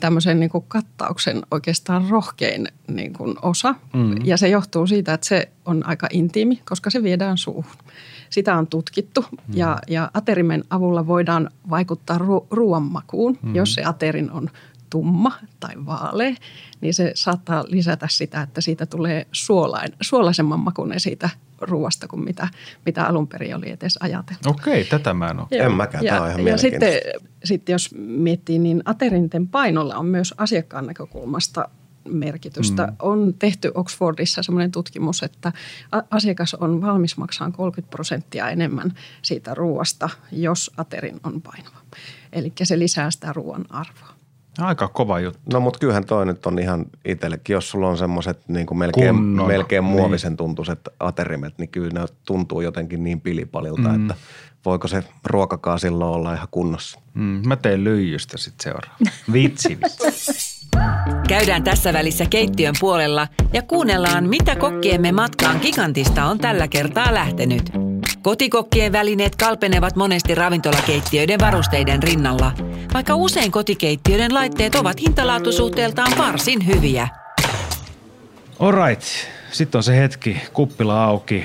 tämmöisen 0.00 0.40
niin 0.40 0.50
kuin 0.50 0.64
kattauksen 0.68 1.42
oikeastaan 1.50 2.08
rohkein 2.10 2.68
niin 2.88 3.12
kuin 3.12 3.36
osa. 3.42 3.74
Mm. 3.92 4.14
Ja 4.24 4.36
se 4.36 4.48
johtuu 4.48 4.86
siitä, 4.86 5.14
että 5.14 5.26
se 5.26 5.48
on 5.64 5.86
aika 5.86 6.08
intiimi, 6.12 6.62
koska 6.68 6.90
se 6.90 7.02
viedään 7.02 7.38
suuhun. 7.38 7.76
Sitä 8.30 8.56
on 8.56 8.66
tutkittu 8.66 9.24
mm. 9.30 9.38
ja, 9.54 9.78
ja 9.88 10.10
aterimen 10.14 10.64
avulla 10.70 11.06
voidaan 11.06 11.50
vaikuttaa 11.70 12.18
ru- 12.18 12.46
ruoanmakuun, 12.50 13.38
mm. 13.42 13.54
jos 13.54 13.74
se 13.74 13.84
aterin 13.84 14.30
on 14.30 14.50
tumma 14.90 15.32
tai 15.60 15.74
vaalea, 15.86 16.34
niin 16.80 16.94
se 16.94 17.12
saattaa 17.14 17.64
lisätä 17.68 18.06
sitä, 18.10 18.42
että 18.42 18.60
siitä 18.60 18.86
tulee 18.86 19.26
suolain, 19.32 19.92
suolaisemman 20.00 20.60
makuinen 20.60 21.00
siitä 21.00 21.30
ruoasta 21.60 22.08
kuin 22.08 22.24
mitä, 22.24 22.48
mitä 22.86 23.06
alun 23.06 23.28
perin 23.28 23.56
oli 23.56 23.70
edes 23.70 23.98
ajateltu. 24.00 24.50
Okei, 24.50 24.84
tätä 24.84 25.14
mä 25.14 25.28
en 25.28 25.38
ole. 25.38 25.46
En 25.50 25.74
mäkään, 25.74 26.04
tämä 26.04 26.22
on 26.22 26.30
ihan 26.30 26.46
ja 26.46 26.58
sitten, 26.58 26.92
sitten 27.44 27.72
jos 27.72 27.94
miettii, 27.96 28.58
niin 28.58 28.82
aterinten 28.84 29.48
painolla 29.48 29.96
on 29.96 30.06
myös 30.06 30.34
asiakkaan 30.38 30.86
näkökulmasta 30.86 31.68
merkitystä. 32.08 32.86
Mm. 32.86 32.96
On 33.02 33.34
tehty 33.38 33.72
Oxfordissa 33.74 34.42
semmoinen 34.42 34.70
tutkimus, 34.70 35.22
että 35.22 35.52
asiakas 36.10 36.54
on 36.54 36.80
valmis 36.82 37.16
maksamaan 37.16 37.52
30 37.52 37.90
prosenttia 37.90 38.48
enemmän 38.48 38.94
siitä 39.22 39.54
ruoasta, 39.54 40.10
jos 40.32 40.70
aterin 40.76 41.20
on 41.24 41.42
painava. 41.42 41.76
Eli 42.32 42.52
se 42.62 42.78
lisää 42.78 43.10
sitä 43.10 43.32
ruoan 43.32 43.64
arvoa. 43.70 44.13
Aika 44.58 44.88
kova 44.88 45.20
juttu. 45.20 45.40
No 45.52 45.60
mutta 45.60 45.78
kyllähän 45.78 46.04
toi 46.04 46.26
nyt 46.26 46.46
on 46.46 46.58
ihan 46.58 46.84
itsellekin, 47.04 47.54
jos 47.54 47.70
sulla 47.70 47.88
on 47.88 47.98
semmoiset 47.98 48.38
niin 48.48 48.66
kuin 48.66 48.78
melkein, 48.78 49.16
Kunnon, 49.16 49.46
melkein 49.46 49.84
niin. 49.84 49.92
muovisen 49.92 50.36
tuntuiset 50.36 50.80
aterimet, 51.00 51.58
niin 51.58 51.68
kyllä 51.68 52.00
ne 52.00 52.06
tuntuu 52.24 52.60
jotenkin 52.60 53.04
niin 53.04 53.20
pilipalilta, 53.20 53.88
mm. 53.88 54.02
että 54.02 54.14
voiko 54.64 54.88
se 54.88 55.04
ruokakaan 55.24 55.80
silloin 55.80 56.14
olla 56.14 56.34
ihan 56.34 56.48
kunnossa. 56.50 57.00
Mm, 57.14 57.42
mä 57.46 57.56
teen 57.56 57.84
lyijystä 57.84 58.38
sitten 58.38 58.64
seuraava. 58.64 58.96
Vitsi, 59.32 59.78
vitsi. 59.80 60.64
Käydään 61.28 61.64
tässä 61.64 61.92
välissä 61.92 62.26
keittiön 62.26 62.74
puolella 62.80 63.28
ja 63.52 63.62
kuunnellaan, 63.62 64.28
mitä 64.28 64.56
kokkiemme 64.56 65.12
matkaan 65.12 65.58
gigantista 65.62 66.24
on 66.24 66.38
tällä 66.38 66.68
kertaa 66.68 67.14
lähtenyt. 67.14 67.72
Kotikokkien 68.24 68.92
välineet 68.92 69.36
kalpenevat 69.36 69.96
monesti 69.96 70.34
ravintolakeittiöiden 70.34 71.40
varusteiden 71.40 72.02
rinnalla, 72.02 72.52
vaikka 72.94 73.14
usein 73.14 73.50
kotikeittiöiden 73.50 74.34
laitteet 74.34 74.74
ovat 74.74 75.00
hintalaatusuhteeltaan 75.00 76.18
varsin 76.18 76.66
hyviä. 76.66 77.08
Alright, 78.58 79.02
sitten 79.52 79.78
on 79.78 79.82
se 79.82 79.96
hetki, 79.96 80.36
kuppila 80.52 81.04
auki. 81.04 81.44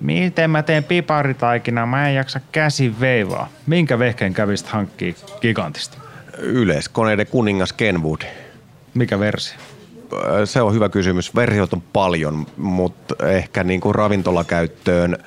Miten 0.00 0.50
mä 0.50 0.62
teen 0.62 0.84
piparitaikina? 0.84 1.86
Mä 1.86 2.08
en 2.08 2.14
jaksa 2.14 2.40
käsin 2.52 3.00
veivaa. 3.00 3.48
Minkä 3.66 3.98
vehkeen 3.98 4.34
kävisit 4.34 4.66
hankkii 4.66 5.16
gigantista? 5.40 5.98
Yleiskoneiden 6.38 7.26
kuningas 7.26 7.72
Kenwood. 7.72 8.22
Mikä 8.94 9.20
versio? 9.20 9.58
Se 10.44 10.62
on 10.62 10.74
hyvä 10.74 10.88
kysymys. 10.88 11.34
Versiot 11.34 11.72
on 11.72 11.82
paljon, 11.92 12.46
mutta 12.56 13.28
ehkä 13.28 13.64
niin 13.64 13.80
kuin 13.80 13.94
ravintolakäyttöön 13.94 15.18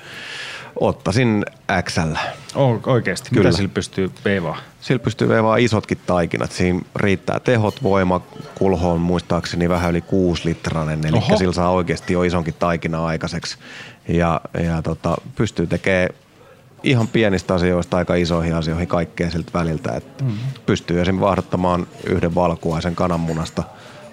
ottaisin 0.80 1.44
XL. 1.82 2.14
O- 2.54 2.80
oikeasti, 2.86 3.30
Kyllä. 3.30 3.42
mitä 3.42 3.56
sillä 3.56 3.68
pystyy 3.74 4.10
veivaa? 4.24 4.58
Sillä 4.80 4.98
pystyy 4.98 5.28
veivaamaan 5.28 5.60
isotkin 5.60 5.98
taikinat. 6.06 6.52
Siinä 6.52 6.80
riittää 6.96 7.40
tehot, 7.40 7.82
voima, 7.82 8.20
kulhoon 8.54 9.00
muistaakseni 9.00 9.68
vähän 9.68 9.90
yli 9.90 10.00
6 10.00 10.44
litranen, 10.44 11.06
eli 11.06 11.16
Oho. 11.16 11.36
sillä 11.36 11.52
saa 11.52 11.70
oikeasti 11.70 12.12
jo 12.12 12.22
isonkin 12.22 12.54
taikina 12.58 13.06
aikaiseksi. 13.06 13.58
Ja, 14.08 14.40
ja 14.64 14.82
tota, 14.82 15.16
pystyy 15.36 15.66
tekemään 15.66 16.08
ihan 16.82 17.08
pienistä 17.08 17.54
asioista 17.54 17.96
aika 17.96 18.14
isoihin 18.14 18.54
asioihin 18.54 18.88
kaikkea 18.88 19.30
siltä 19.30 19.52
väliltä. 19.54 19.96
Että 19.96 20.24
mm. 20.24 20.32
Pystyy 20.66 21.00
esimerkiksi 21.00 21.26
vahdottamaan 21.26 21.86
yhden 22.06 22.34
valkuaisen 22.34 22.94
kananmunasta 22.94 23.62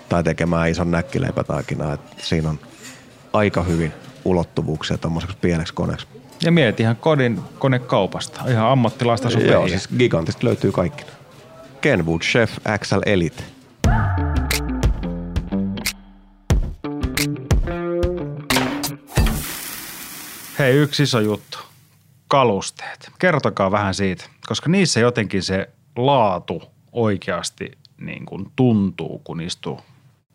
tai 0.10 0.24
tekemään 0.24 0.69
ison 0.69 0.91
näkkileipätaikinaa. 0.91 1.98
Siinä 2.17 2.50
on 2.50 2.60
aika 3.34 3.63
hyvin 3.63 3.93
ulottuvuuksia 4.25 4.98
tuommoiseksi 4.98 5.38
pieneksi 5.41 5.74
koneeksi. 5.74 6.07
Ja 6.44 6.51
mieti 6.51 6.84
ihan 6.84 6.96
kodin 6.96 7.42
konekaupasta. 7.60 8.42
Ihan 8.48 8.72
ammattilaista 8.72 9.30
sun 9.30 9.46
Joo, 9.46 9.68
siis 9.68 9.89
gigantista 9.98 10.46
löytyy 10.48 10.72
kaikki. 10.72 11.04
Kenwood 11.82 12.22
Chef 12.22 12.58
XL 12.80 13.00
Elite. 13.06 13.44
Hei, 20.60 20.74
yksi 20.74 21.04
iso 21.04 21.20
juttu. 21.20 21.58
Kalusteet. 22.27 23.10
Kertokaa 23.20 23.72
vähän 23.72 23.94
siitä, 23.94 24.25
koska 24.48 24.70
niissä 24.70 25.00
jotenkin 25.00 25.44
se 25.44 25.70
laatu 25.96 26.63
oikeasti 26.92 27.72
niin 27.98 28.25
kuin 28.25 28.51
tuntuu, 28.56 29.22
kun 29.24 29.42
istuu. 29.42 29.80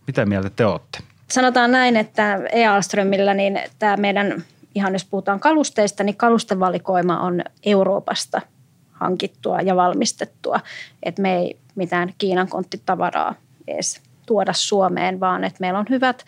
Mitä 0.07 0.27
mieltä 0.27 0.51
te 0.51 0.67
olette? 0.67 0.99
Sanotaan 1.29 1.73
näin, 1.73 1.97
että 1.97 2.41
E-Alströmillä 2.53 3.35
niin 3.35 3.61
tämä 3.79 3.97
meidän, 3.97 4.45
ihan 4.75 4.93
jos 4.93 5.05
puhutaan 5.05 5.41
kalusteista, 5.41 6.05
niin 6.05 6.17
kalustevalikoima 6.17 7.21
on 7.21 7.43
Euroopasta 7.67 8.41
hankittua 8.91 9.61
ja 9.61 9.77
valmistettua. 9.77 10.61
Että 11.03 11.23
me 11.23 11.37
ei 11.37 11.57
mitään 11.75 12.15
Kiinan 12.19 12.49
konttitavaraa 12.49 13.35
edes 13.69 14.01
tuoda 14.27 14.53
Suomeen, 14.53 15.21
vaan 15.21 15.45
että 15.45 15.57
meillä 15.61 15.79
on 15.79 15.87
hyvät 15.91 16.25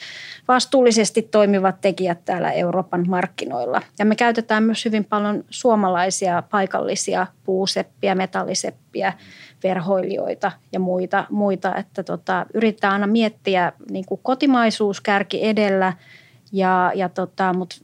vastuullisesti 0.48 1.22
toimivat 1.22 1.80
tekijät 1.80 2.24
täällä 2.24 2.52
Euroopan 2.52 3.04
markkinoilla. 3.08 3.82
Ja 3.98 4.04
me 4.04 4.16
käytetään 4.16 4.62
myös 4.62 4.84
hyvin 4.84 5.04
paljon 5.04 5.44
suomalaisia 5.50 6.42
paikallisia 6.50 7.26
puuseppiä, 7.44 8.14
metalliseppiä, 8.14 9.12
verhoilijoita 9.62 10.52
ja 10.72 10.80
muita, 10.80 11.24
muita 11.30 11.76
että 11.76 12.02
tota, 12.02 12.46
yritetään 12.54 12.92
aina 12.92 13.06
miettiä 13.06 13.72
niin 13.90 14.06
kuin 14.06 14.20
kotimaisuus 14.22 15.00
kärki 15.00 15.46
edellä, 15.46 15.92
ja, 16.52 16.92
ja 16.94 17.08
tota, 17.08 17.52
mutta 17.52 17.76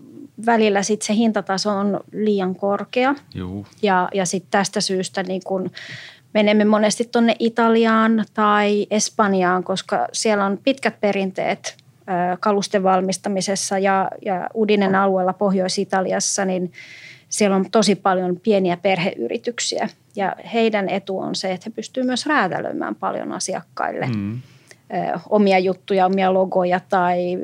välillä 0.47 0.83
sit 0.83 1.03
se 1.03 1.15
hintataso 1.15 1.71
on 1.71 2.01
liian 2.13 2.55
korkea. 2.55 3.15
Juu. 3.35 3.67
Ja, 3.83 4.09
ja 4.15 4.27
sitten 4.27 4.51
tästä 4.51 4.81
syystä 4.81 5.23
niin 5.23 5.43
kun 5.45 5.71
menemme 6.35 6.65
monesti 6.65 7.09
tuonne 7.13 7.37
Italiaan 7.39 8.25
tai 8.35 8.87
Espanjaan, 8.91 9.65
koska 9.65 10.09
siellä 10.13 10.45
on 10.45 10.59
pitkät 10.65 11.01
perinteet 11.01 11.77
kalusten 12.41 12.83
valmistamisessa 12.83 13.79
ja, 13.79 14.11
ja 14.25 14.49
Udinen 14.55 14.95
alueella 14.95 15.33
Pohjois-Italiassa, 15.33 16.45
niin 16.45 16.73
siellä 17.29 17.57
on 17.57 17.71
tosi 17.71 17.95
paljon 17.95 18.41
pieniä 18.41 18.77
perheyrityksiä. 18.77 19.89
Ja 20.17 20.37
heidän 20.53 20.89
etu 20.89 21.19
on 21.19 21.35
se, 21.35 21.53
että 21.53 21.71
he 21.71 21.75
pystyvät 21.75 22.07
myös 22.07 22.27
räätälöimään 22.27 22.95
paljon 22.95 23.33
asiakkaille 23.33 24.07
mm. 24.07 24.41
Ö, 25.15 25.19
omia 25.31 25.59
juttuja, 25.59 26.07
omia 26.07 26.35
logoja 26.35 26.81
tai 26.89 27.35
ö, 27.35 27.39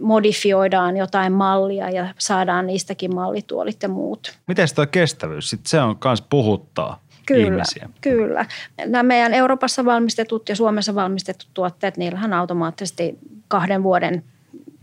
modifioidaan 0.00 0.96
jotain 0.96 1.32
mallia 1.32 1.90
ja 1.90 2.14
saadaan 2.18 2.66
niistäkin 2.66 3.14
mallituolit 3.14 3.82
ja 3.82 3.88
muut. 3.88 4.38
Miten 4.46 4.68
tuo 4.74 4.86
kestävyys? 4.86 5.50
Sitten 5.50 5.70
se 5.70 5.80
on 5.80 5.96
myös 6.04 6.22
puhuttaa 6.22 7.04
Kyllä, 7.26 7.46
ihmisiä. 7.46 7.88
kyllä. 8.00 8.46
Nämä 8.86 9.02
meidän 9.02 9.34
Euroopassa 9.34 9.84
valmistetut 9.84 10.48
ja 10.48 10.56
Suomessa 10.56 10.94
valmistetut 10.94 11.48
tuotteet, 11.54 11.96
niillähän 11.96 12.32
automaattisesti 12.32 13.18
kahden 13.48 13.82
vuoden 13.82 14.22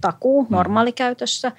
takuu 0.01 0.47
normaalikäytössä. 0.49 1.51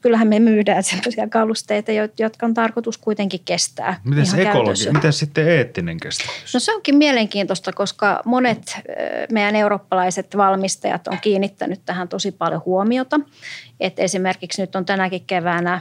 Kyllähän 0.00 0.28
me 0.28 0.38
myydään 0.38 0.82
sellaisia 0.90 1.28
kalusteita, 1.28 1.92
jo- 1.92 2.08
jotka 2.18 2.46
on 2.46 2.54
tarkoitus 2.54 2.98
kuitenkin 2.98 3.40
kestää 3.44 4.00
Miten 4.04 4.26
se 4.26 4.42
ekologia? 4.42 4.64
käytössä. 4.64 4.92
Miten 4.92 5.12
sitten 5.12 5.48
eettinen 5.48 6.00
kestävyys? 6.00 6.54
No 6.54 6.60
se 6.60 6.74
onkin 6.74 6.96
mielenkiintoista, 6.96 7.72
koska 7.72 8.22
monet 8.24 8.76
meidän 9.32 9.56
eurooppalaiset 9.56 10.36
valmistajat 10.36 11.08
on 11.08 11.18
kiinnittänyt 11.22 11.80
tähän 11.86 12.08
tosi 12.08 12.32
paljon 12.32 12.62
huomiota. 12.66 13.20
Et 13.80 13.98
esimerkiksi 13.98 14.60
nyt 14.62 14.76
on 14.76 14.84
tänäkin 14.84 15.24
keväänä 15.26 15.80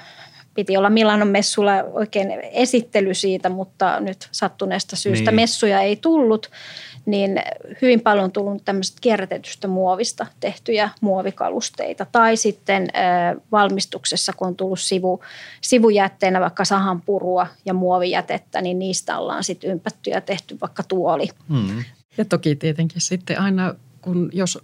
piti 0.59 0.77
olla 0.77 0.89
Milanon 0.89 1.27
messulla 1.27 1.71
oikein 1.93 2.31
esittely 2.51 3.13
siitä, 3.13 3.49
mutta 3.49 3.99
nyt 3.99 4.29
sattuneesta 4.31 4.95
syystä 4.95 5.31
Niin. 5.31 5.35
messuja 5.35 5.81
ei 5.81 5.95
tullut, 5.95 6.51
niin 7.05 7.41
hyvin 7.81 8.01
paljon 8.01 8.23
on 8.23 8.31
tullut 8.31 8.65
tämmöistä 8.65 8.97
kierrätetystä 9.01 9.67
muovista 9.67 10.25
tehtyjä 10.39 10.89
muovikalusteita. 11.01 12.05
Tai 12.11 12.37
sitten 12.37 12.87
valmistuksessa, 13.51 14.33
kun 14.33 14.47
on 14.47 14.55
tullut 14.55 14.79
sivu, 14.79 15.21
sivujätteenä 15.61 16.39
vaikka 16.39 16.65
sahanpurua 16.65 17.47
ja 17.65 17.73
muovijätettä, 17.73 18.61
niin 18.61 18.79
niistä 18.79 19.17
ollaan 19.17 19.43
sitten 19.43 19.69
ympätty 19.69 20.09
ja 20.09 20.21
tehty 20.21 20.57
vaikka 20.61 20.83
tuoli. 20.83 21.27
Mm. 21.49 21.83
Ja 22.17 22.25
toki 22.25 22.55
tietenkin 22.55 23.01
sitten 23.01 23.39
aina, 23.39 23.75
kun 24.01 24.29
jos 24.33 24.59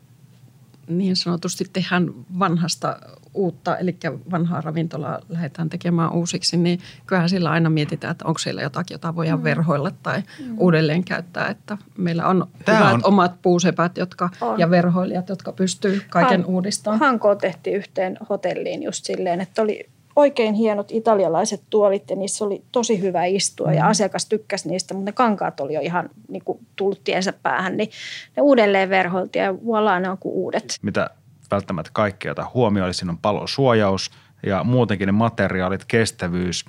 niin 0.88 1.16
sanotusti 1.16 1.66
tehdään 1.74 2.14
vanhasta 2.40 3.00
uutta, 3.36 3.77
eli 3.77 3.98
vanhaa 4.32 4.62
ravintolaa 4.62 5.20
lähdetään 5.30 5.70
tekemään 5.70 6.13
uusiksi, 6.13 6.58
niin 6.58 6.80
kyllähän 7.06 7.30
sillä 7.30 7.50
aina 7.51 7.70
mietitään, 7.70 8.12
että 8.12 8.25
onko 8.25 8.38
siellä 8.39 8.62
jotakin, 8.62 8.96
jota 8.96 9.15
voidaan 9.15 9.44
verhoilla 9.44 9.92
tai 10.04 10.24
uudelleen 10.58 11.04
käyttää. 11.04 11.48
Että 11.50 11.77
meillä 11.98 12.27
on 12.27 12.48
Tää 12.65 12.77
hyvät 12.77 12.94
on- 12.94 13.01
omat 13.06 13.32
puusepät 13.42 13.98
jotka, 13.98 14.30
On. 14.42 14.60
ja 14.60 14.70
verhoilijat, 14.70 15.30
jotka 15.30 15.51
pystyy 15.51 16.01
kaiken 16.10 16.42
Han- 16.42 16.50
uudistamaan. 16.50 17.00
Hankoon 17.00 17.38
tehtiin 17.38 17.75
yhteen 17.75 18.18
hotelliin 18.30 18.84
just 18.84 19.06
silleen, 19.06 19.42
että 19.42 19.62
oli 19.62 19.89
oikein 20.15 20.54
hienot 20.56 20.92
italialaiset 20.92 21.62
tuolit 21.70 22.10
ja 22.10 22.15
niissä 22.15 22.46
oli 22.46 22.63
tosi 22.72 23.01
hyvä 23.01 23.25
istua 23.25 23.74
ja 23.74 23.88
asiakas 23.88 24.25
tykkäsi 24.25 24.70
niistä, 24.70 24.94
mutta 24.94 25.06
ne 25.06 25.12
kankaat 25.12 25.60
oli 25.60 25.74
jo 25.74 25.82
ihan 25.82 26.10
niin 26.27 26.44
kuin 26.46 26.60
tullut 26.75 27.04
tiensä 27.04 27.34
päähän, 27.44 27.77
niin 27.77 27.89
ne 28.38 28.42
uudelleen 28.42 28.89
verhoiltiin 28.89 29.44
ja 29.44 29.51
voilà, 29.51 30.00
ne 30.01 30.10
on 30.10 30.18
kuin 30.18 30.34
uudet. 30.36 30.77
Mitä 30.82 31.10
välttämättä 31.52 31.90
kaikki 31.94 32.30
ota 32.30 32.52
huomioon, 32.54 32.86
eli 32.86 32.94
siinä 32.94 33.12
on 33.12 33.18
palosuojaus 33.18 34.12
ja 34.46 34.64
muutenkin 34.64 35.06
ne 35.06 35.12
materiaalit, 35.12 35.86
kestävyys, 35.86 36.66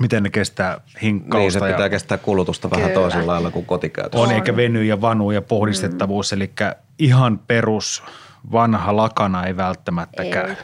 miten 0.00 0.22
ne 0.22 0.30
kestää 0.30 0.74
Niin 0.74 0.92
se 0.92 1.00
hinkkausta. 1.02 1.60
pitää 1.60 1.80
ja 1.80 1.90
kestää 1.90 2.18
kulutusta 2.18 2.70
vähän 2.70 2.90
Kyllä. 2.90 3.00
toisella 3.00 3.32
lailla 3.32 3.50
kuin 3.50 3.66
kotikäytössä. 3.66 4.26
on 4.26 4.32
eikä 4.32 4.56
veny 4.56 4.84
ja 4.84 5.00
vanu 5.00 5.30
ja 5.30 5.42
pohdistettavuus, 5.42 6.32
mm. 6.32 6.36
eli 6.36 6.50
ihan 6.98 7.38
perus 7.38 8.02
vanha 8.52 8.96
lakana 8.96 9.46
ei 9.46 9.56
välttämättä 9.56 10.22
Ei. 10.22 10.30
käy. 10.30 10.54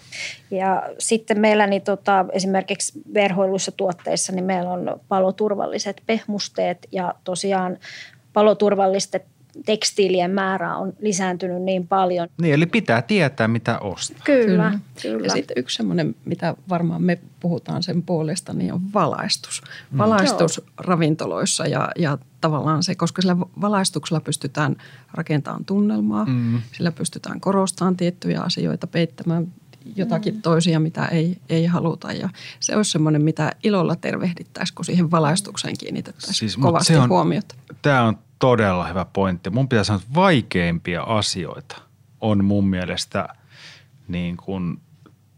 Ja 0.51 0.83
sitten 0.99 1.41
meillä 1.41 1.67
niin 1.67 1.83
tota, 1.83 2.25
esimerkiksi 2.33 3.01
verhoiluissa 3.15 3.73
tuotteissa, 3.73 4.33
niin 4.33 4.45
meillä 4.45 4.71
on 4.71 5.01
paloturvalliset 5.09 6.03
pehmusteet 6.07 6.87
ja 6.93 7.15
tosiaan 7.25 7.79
paloturvallisten 8.33 9.21
tekstiilien 9.67 10.31
määrä 10.31 10.77
on 10.77 10.93
lisääntynyt 11.01 11.63
niin 11.63 11.89
paljon. 11.89 12.29
Niin, 12.41 12.55
eli 12.55 12.67
pitää 12.67 13.03
tietää, 13.03 13.49
mitä 13.49 13.79
ostaa. 13.79 14.21
Kyllä, 14.25 14.47
kyllä. 14.47 14.79
kyllä. 15.03 15.27
Ja 15.27 15.31
sitten 15.33 15.59
yksi 15.59 15.77
semmoinen, 15.77 16.15
mitä 16.25 16.55
varmaan 16.69 17.03
me 17.03 17.19
puhutaan 17.41 17.83
sen 17.83 18.03
puolesta, 18.03 18.53
niin 18.53 18.73
on 18.73 18.93
valaistus. 18.95 19.63
Valaistus 19.99 20.63
ravintoloissa 20.79 21.67
ja, 21.67 21.89
ja 21.99 22.19
tavallaan 22.41 22.83
se, 22.83 22.95
koska 22.95 23.23
sillä 23.23 23.37
valaistuksella 23.61 24.21
pystytään 24.21 24.77
rakentamaan 25.15 25.65
tunnelmaa, 25.65 26.25
mm. 26.25 26.61
sillä 26.73 26.93
pystytään 26.93 27.41
korostamaan 27.41 27.97
tiettyjä 27.97 28.41
asioita, 28.41 28.87
peittämään 28.87 29.53
jotakin 29.97 30.35
mm. 30.35 30.43
toisia, 30.43 30.81
mitä 30.81 31.07
ei, 31.07 31.39
ei 31.49 31.67
haluta. 31.67 32.13
Ja 32.13 32.29
se 32.61 32.77
olisi 32.77 32.91
semmoinen, 32.91 33.23
mitä 33.23 33.53
ilolla 33.65 33.97
tervehdittäisiin, 33.97 34.75
kun 34.75 34.85
siihen 34.85 35.11
valaistukseen 35.11 35.79
kiinnitettäisiin 35.79 36.35
Siis, 36.35 36.57
kovasti 36.57 36.93
se 36.93 36.99
on- 36.99 37.09
huomiota. 37.09 37.55
Tämä 37.83 38.03
on 38.03 38.19
todella 38.39 38.87
hyvä 38.87 39.05
pointti. 39.05 39.51
Mun 39.51 39.69
pitää 39.69 39.85
sanoa, 39.85 40.01
että 40.03 40.15
vaikeimpia 40.15 41.03
asioita 41.03 41.77
on 42.21 42.45
mun 42.45 42.69
mielestä 42.69 43.29
niin 44.09 44.37
kuin 44.37 44.81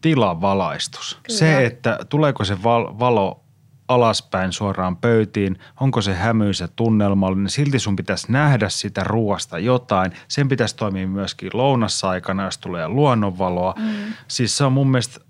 tilavalaistus. 0.00 1.18
Kyllä. 1.22 1.38
Se, 1.38 1.66
että 1.66 1.98
tuleeko 2.08 2.44
se 2.44 2.62
val- 2.62 2.98
valo 2.98 3.40
alaspäin 3.88 4.52
suoraan 4.52 4.96
pöytiin, 4.96 5.58
onko 5.80 6.02
se 6.02 6.14
hämyisä 6.14 6.68
tunnelmallinen, 6.68 7.50
silti 7.50 7.78
sun 7.78 7.96
pitäisi 7.96 8.32
nähdä 8.32 8.68
sitä 8.68 9.04
ruoasta 9.04 9.58
jotain. 9.58 10.12
Sen 10.28 10.48
pitäisi 10.48 10.76
toimia 10.76 11.08
myöskin 11.08 11.50
lounassa-aikana, 11.52 12.44
jos 12.44 12.58
tulee 12.58 12.88
luonnonvaloa. 12.88 13.74
Mm. 13.78 14.12
Siis 14.28 14.56
se 14.56 14.64
on 14.64 14.72
mun 14.72 14.90
mielestä, 14.90 15.20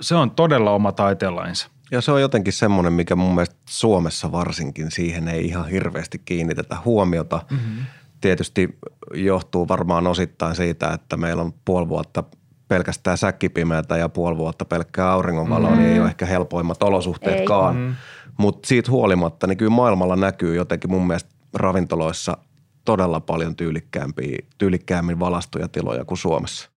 se 0.00 0.14
on 0.14 0.30
todella 0.30 0.70
oma 0.70 0.92
taiteenlainsa. 0.92 1.70
Ja 1.94 2.00
se 2.00 2.12
on 2.12 2.20
jotenkin 2.20 2.52
semmoinen, 2.52 2.92
mikä 2.92 3.16
mun 3.16 3.34
mielestä 3.34 3.56
Suomessa 3.68 4.32
varsinkin 4.32 4.90
siihen 4.90 5.28
ei 5.28 5.46
ihan 5.46 5.68
hirveästi 5.68 6.22
kiinnitetä 6.24 6.76
huomiota. 6.84 7.42
Mm-hmm. 7.50 7.84
Tietysti 8.20 8.78
johtuu 9.14 9.68
varmaan 9.68 10.06
osittain 10.06 10.56
siitä, 10.56 10.90
että 10.90 11.16
meillä 11.16 11.42
on 11.42 11.52
puoli 11.64 11.88
vuotta 11.88 12.24
pelkästään 12.68 13.18
säkkipimeätä 13.18 13.96
ja 13.96 14.08
puoli 14.08 14.36
vuotta 14.36 14.64
pelkkää 14.64 15.12
auringonvaloa, 15.12 15.70
mm-hmm. 15.70 15.82
niin 15.82 15.94
ei 15.94 16.00
ole 16.00 16.08
ehkä 16.08 16.26
helpoimmat 16.26 16.82
olosuhteetkaan. 16.82 17.76
Mm-hmm. 17.76 17.94
Mutta 18.38 18.68
siitä 18.68 18.90
huolimatta, 18.90 19.46
niin 19.46 19.58
kyllä 19.58 19.70
maailmalla 19.70 20.16
näkyy 20.16 20.56
jotenkin 20.56 20.90
mun 20.90 21.06
mielestä 21.06 21.30
ravintoloissa 21.54 22.36
todella 22.84 23.20
paljon 23.20 23.56
tyylikkäämpiä, 23.56 24.38
tyylikkäämmin 24.58 25.20
valastuja 25.20 25.68
tiloja 25.68 26.04
kuin 26.04 26.18
Suomessa. 26.18 26.70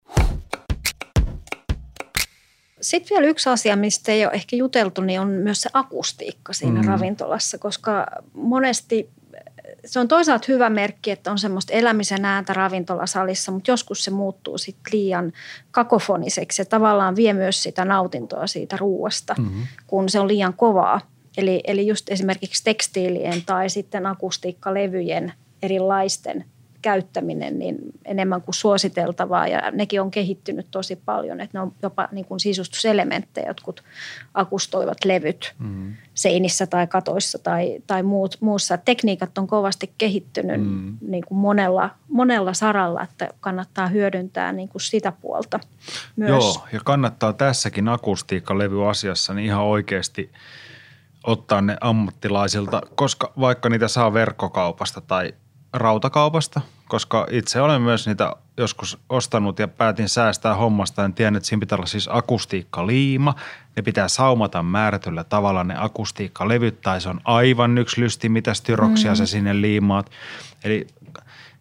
Sitten 2.80 3.16
vielä 3.16 3.30
yksi 3.30 3.50
asia, 3.50 3.76
mistä 3.76 4.12
ei 4.12 4.24
ole 4.24 4.32
ehkä 4.32 4.56
juteltu, 4.56 5.00
niin 5.00 5.20
on 5.20 5.28
myös 5.28 5.60
se 5.60 5.70
akustiikka 5.72 6.52
siinä 6.52 6.82
mm. 6.82 6.88
ravintolassa, 6.88 7.58
koska 7.58 8.06
monesti 8.32 9.10
se 9.84 10.00
on 10.00 10.08
toisaalta 10.08 10.44
hyvä 10.48 10.70
merkki, 10.70 11.10
että 11.10 11.30
on 11.30 11.38
semmoista 11.38 11.72
elämisen 11.72 12.24
ääntä 12.24 12.52
ravintolasalissa, 12.52 13.52
mutta 13.52 13.70
joskus 13.70 14.04
se 14.04 14.10
muuttuu 14.10 14.58
sitten 14.58 14.92
liian 14.92 15.32
kakofoniseksi 15.70 16.62
ja 16.62 16.66
tavallaan 16.66 17.16
vie 17.16 17.32
myös 17.32 17.62
sitä 17.62 17.84
nautintoa 17.84 18.46
siitä 18.46 18.76
ruuasta, 18.76 19.34
mm-hmm. 19.38 19.66
kun 19.86 20.08
se 20.08 20.20
on 20.20 20.28
liian 20.28 20.54
kovaa. 20.54 21.00
Eli, 21.36 21.60
eli 21.64 21.86
just 21.86 22.10
esimerkiksi 22.10 22.64
tekstiilien 22.64 23.42
tai 23.46 23.70
sitten 23.70 24.06
akustiikkalevyjen 24.06 25.32
erilaisten 25.62 26.44
käyttäminen 26.82 27.58
niin 27.58 27.78
enemmän 28.04 28.42
kuin 28.42 28.54
suositeltavaa 28.54 29.48
ja 29.48 29.70
nekin 29.70 30.00
on 30.00 30.10
kehittynyt 30.10 30.66
tosi 30.70 30.96
paljon, 30.96 31.40
että 31.40 31.58
ne 31.58 31.62
on 31.62 31.72
jopa 31.82 32.08
niin 32.12 32.24
kuin 32.24 32.40
sisustuselementtejä, 32.40 33.46
jotkut 33.46 33.84
akustoivat 34.34 35.04
levyt 35.04 35.54
mm. 35.58 35.94
seinissä 36.14 36.66
tai 36.66 36.86
katoissa 36.86 37.38
tai, 37.38 37.82
tai 37.86 38.02
muut, 38.02 38.36
muussa. 38.40 38.76
Tekniikat 38.76 39.38
on 39.38 39.46
kovasti 39.46 39.92
kehittynyt 39.98 40.60
mm. 40.60 40.96
niin 41.00 41.24
kuin 41.26 41.38
monella, 41.38 41.90
monella 42.08 42.54
saralla, 42.54 43.02
että 43.02 43.28
kannattaa 43.40 43.86
hyödyntää 43.86 44.52
niin 44.52 44.68
kuin 44.68 44.82
sitä 44.82 45.12
puolta 45.12 45.60
myös. 46.16 46.30
Joo, 46.30 46.66
ja 46.72 46.80
kannattaa 46.84 47.32
tässäkin 47.32 47.88
akustiikkalevy-asiassa 47.88 49.34
niin 49.34 49.46
ihan 49.46 49.64
oikeasti 49.64 50.30
ottaa 51.24 51.60
ne 51.60 51.76
ammattilaisilta, 51.80 52.82
koska 52.94 53.32
vaikka 53.40 53.68
niitä 53.68 53.88
saa 53.88 54.12
verkkokaupasta 54.12 55.00
tai 55.00 55.34
rautakaupasta, 55.72 56.60
koska 56.88 57.26
itse 57.30 57.60
olen 57.60 57.82
myös 57.82 58.06
niitä 58.06 58.32
joskus 58.56 58.98
ostanut 59.08 59.58
ja 59.58 59.68
päätin 59.68 60.08
säästää 60.08 60.54
hommasta. 60.54 61.04
En 61.04 61.14
tiennyt, 61.14 61.40
että 61.40 61.48
siinä 61.48 61.60
pitää 61.60 61.76
olla 61.76 61.86
siis 61.86 62.08
akustiikkaliima. 62.12 63.34
Ne 63.76 63.82
pitää 63.82 64.08
saumata 64.08 64.62
määrätyllä 64.62 65.24
tavalla 65.24 65.64
ne 65.64 65.74
akustiikkalevyt 65.78 66.80
tai 66.80 67.00
se 67.00 67.08
on 67.08 67.20
aivan 67.24 67.78
yksi 67.78 68.00
lysti, 68.00 68.28
mitä 68.28 68.54
styroksia 68.54 69.10
mm. 69.10 69.16
sä 69.16 69.26
sinne 69.26 69.60
liimaat. 69.60 70.10
Eli 70.64 70.86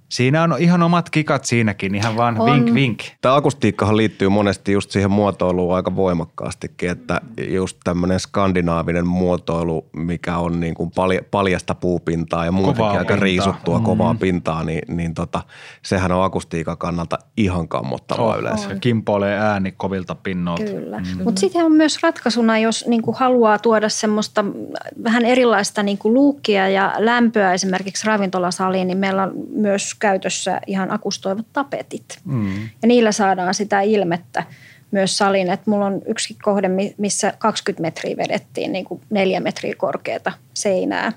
siinä 0.09 0.43
on 0.43 0.55
ihan 0.59 0.83
omat 0.83 1.09
kikat 1.09 1.45
siinäkin, 1.45 1.95
ihan 1.95 2.17
vaan 2.17 2.39
On. 2.41 2.51
vink 2.53 2.73
vink. 2.73 2.99
Tämä 3.21 3.35
akustiikkahan 3.35 3.97
liittyy 3.97 4.29
monesti 4.29 4.71
just 4.71 4.91
siihen 4.91 5.11
muotoiluun 5.11 5.75
aika 5.75 5.95
voimakkaastikin, 5.95 6.89
että 6.89 7.21
just 7.49 7.77
tämmöinen 7.83 8.19
skandinaavinen 8.19 9.07
muotoilu, 9.07 9.89
mikä 9.95 10.37
on 10.37 10.59
niin 10.59 10.75
kuin 10.75 10.91
palja, 10.95 11.21
paljasta 11.31 11.75
puupintaa 11.75 12.45
ja 12.45 12.51
muutenkin 12.51 12.77
Kovaa 12.77 12.91
aika 12.91 13.07
pintaa. 13.07 13.23
riisuttua 13.23 13.77
mm. 13.79 13.83
kovaa 13.85 14.15
pintaa, 14.19 14.63
niin, 14.63 14.81
niin 14.97 15.13
tota, 15.13 15.41
sehän 15.81 16.11
on 16.11 16.23
akustiikan 16.23 16.77
kannalta 16.77 17.17
ihan 17.37 17.67
kammottavaa 17.67 18.27
Oh, 18.35 18.39
yleensä. 18.39 18.69
Se 18.69 18.75
kimpoilee 18.81 19.39
ääni 19.39 19.71
kovilta 19.77 20.15
pinnoilta. 20.15 20.63
Kyllä. 20.71 20.99
Mm. 20.99 21.23
Mutta 21.23 21.39
sitten 21.39 21.65
on 21.65 21.71
myös 21.71 22.03
ratkaisuna, 22.03 22.57
jos 22.57 22.85
niinku 22.87 23.11
haluaa 23.11 23.59
tuoda 23.59 23.89
semmoista 23.89 24.45
vähän 25.03 25.25
erilaista 25.25 25.83
niinku 25.83 26.13
luukkia 26.13 26.69
ja 26.69 26.93
lämpöä 26.97 27.53
esimerkiksi 27.53 28.07
ravintolasaliin, 28.07 28.87
niin 28.87 28.97
meillä 28.97 29.23
on 29.23 29.31
myös 29.49 29.96
käytössä 29.99 30.61
ihan 30.67 30.91
akustoivat 30.93 31.45
tapetit. 31.53 32.19
Mm. 32.25 32.61
Ja 32.61 32.87
niillä 32.87 33.11
saadaan 33.11 33.53
sitä 33.53 33.81
ilmettä 33.81 34.43
myös 34.91 35.17
salin. 35.17 35.49
Et 35.49 35.67
mulla 35.67 35.85
on 35.85 36.01
yksi 36.05 36.37
kohde, 36.43 36.67
mi- 36.67 36.95
missä 36.97 37.33
20 37.39 37.81
metriä 37.81 38.17
vedettiin 38.17 38.71
niin 38.71 38.85
kuin 38.85 39.01
neljä 39.09 39.39
metriä 39.39 39.73
korkeata 39.77 40.31
seinää, 40.53 41.11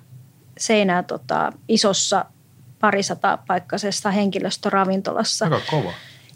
seinää 0.58 1.02
tota, 1.02 1.52
isossa 1.68 2.24
parisata 2.80 3.38
paikkaisessa 3.46 4.10
henkilöstöravintolassa. 4.10 5.44
Aika 5.44 5.60
kova. 5.70 5.92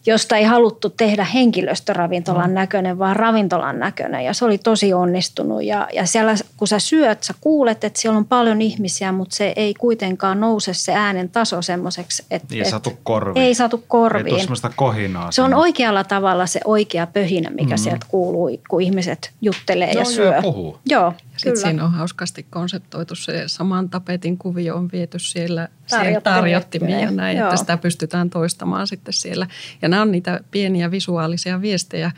Josta 0.07 0.37
ei 0.37 0.45
haluttu 0.45 0.90
tehdä 0.90 1.25
henkilöstöravintolan 1.25 2.51
mm. 2.51 2.55
näköinen, 2.55 2.99
vaan 2.99 3.17
ravintolan 3.17 3.79
näköinen. 3.79 4.25
Ja 4.25 4.35
se 4.35 4.45
oli 4.45 4.59
tosi 4.59 4.93
onnistunut. 4.93 5.64
Ja, 5.64 5.88
ja 5.93 6.07
siellä 6.07 6.35
kun 6.57 6.69
sä 6.69 6.79
syöt, 6.79 7.23
sä 7.23 7.35
kuulet, 7.40 7.85
että 7.85 8.01
siellä 8.01 8.19
on 8.19 8.25
paljon 8.25 8.62
ihmisiä, 8.62 9.12
mutta 9.12 9.37
se 9.37 9.53
ei 9.57 9.75
kuitenkaan 9.75 10.40
nouse 10.40 10.75
se 10.75 10.95
äänen 10.95 11.29
taso 11.29 11.62
semmoiseksi. 11.62 12.25
Että, 12.31 12.55
ei 12.55 12.61
et, 12.61 12.67
satu 12.67 12.93
korviin. 13.03 13.47
Ei 13.47 13.55
satu 13.55 13.85
korviin. 13.88 14.37
Ei 14.37 14.47
tule 14.47 14.73
kohinaa. 14.77 15.33
Se 15.33 15.43
on 15.43 15.55
oikealla 15.55 16.05
tavalla 16.05 16.47
se 16.47 16.61
oikea 16.64 17.07
pöhinä, 17.07 17.51
mikä 17.51 17.75
mm. 17.75 17.79
sieltä 17.79 18.07
kuuluu, 18.09 18.51
kun 18.69 18.83
ihmiset 18.83 19.33
juttelee 19.40 19.95
no, 19.95 20.01
ja 20.01 20.05
syö. 20.05 20.33
Joo, 20.33 20.43
puhuu. 20.43 20.79
Joo, 20.87 21.12
Sitten 21.37 21.57
siinä 21.57 21.85
on 21.85 21.93
hauskasti 21.93 22.47
konseptoitu 22.51 23.14
se 23.14 23.43
saman 23.47 23.90
tapetin 23.90 24.38
kuvio 24.38 24.77
on 24.77 24.88
viety 24.93 25.19
siellä, 25.19 25.69
siellä 25.87 26.21
tarjottimia 26.21 27.01
ja 27.01 27.11
näin, 27.11 27.38
Joo. 27.38 27.47
että 27.47 27.57
sitä 27.57 27.77
pystytään 27.77 28.31
toistamaan 28.31 28.87
sitten 28.87 29.14
siellä. 29.14 29.47
Ja 29.83 29.88
nämä 29.94 30.02
on 30.02 30.12
niitä 30.12 30.40
pieniä 30.50 30.90
visuaalisia 30.90 31.61
viestejä, 31.61 32.11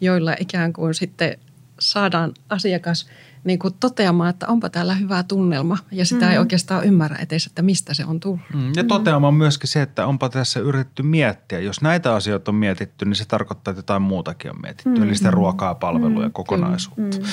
joilla 0.00 0.34
ikään 0.40 0.72
kuin 0.72 0.94
sitten 0.94 1.38
saadaan 1.80 2.32
asiakas 2.48 3.08
niin 3.44 3.58
kuin 3.58 3.74
toteamaan, 3.80 4.30
että 4.30 4.46
onpa 4.46 4.68
täällä 4.68 4.94
hyvä 4.94 5.22
tunnelma 5.22 5.78
ja 5.92 6.04
sitä 6.04 6.26
mm. 6.26 6.32
ei 6.32 6.38
oikeastaan 6.38 6.84
ymmärrä 6.84 7.16
edes, 7.16 7.46
että 7.46 7.62
mistä 7.62 7.94
se 7.94 8.04
on 8.04 8.20
tullut. 8.20 8.40
Mm. 8.54 8.72
Ja 8.76 8.84
toteamaan 8.84 9.34
myöskin 9.34 9.68
se, 9.68 9.82
että 9.82 10.06
onpa 10.06 10.28
tässä 10.28 10.60
yritetty 10.60 11.02
miettiä. 11.02 11.58
Jos 11.58 11.80
näitä 11.80 12.14
asioita 12.14 12.50
on 12.50 12.54
mietitty, 12.54 13.04
niin 13.04 13.16
se 13.16 13.24
tarkoittaa, 13.24 13.72
että 13.72 13.78
jotain 13.78 14.02
muutakin 14.02 14.50
on 14.50 14.60
mietitty. 14.62 14.90
Mm. 14.90 15.02
Eli 15.02 15.16
sitä 15.16 15.30
ruokaa, 15.30 15.74
palveluja, 15.74 16.28
mm. 16.28 16.32
kokonaisuutta. 16.32 17.18
Mm. 17.18 17.24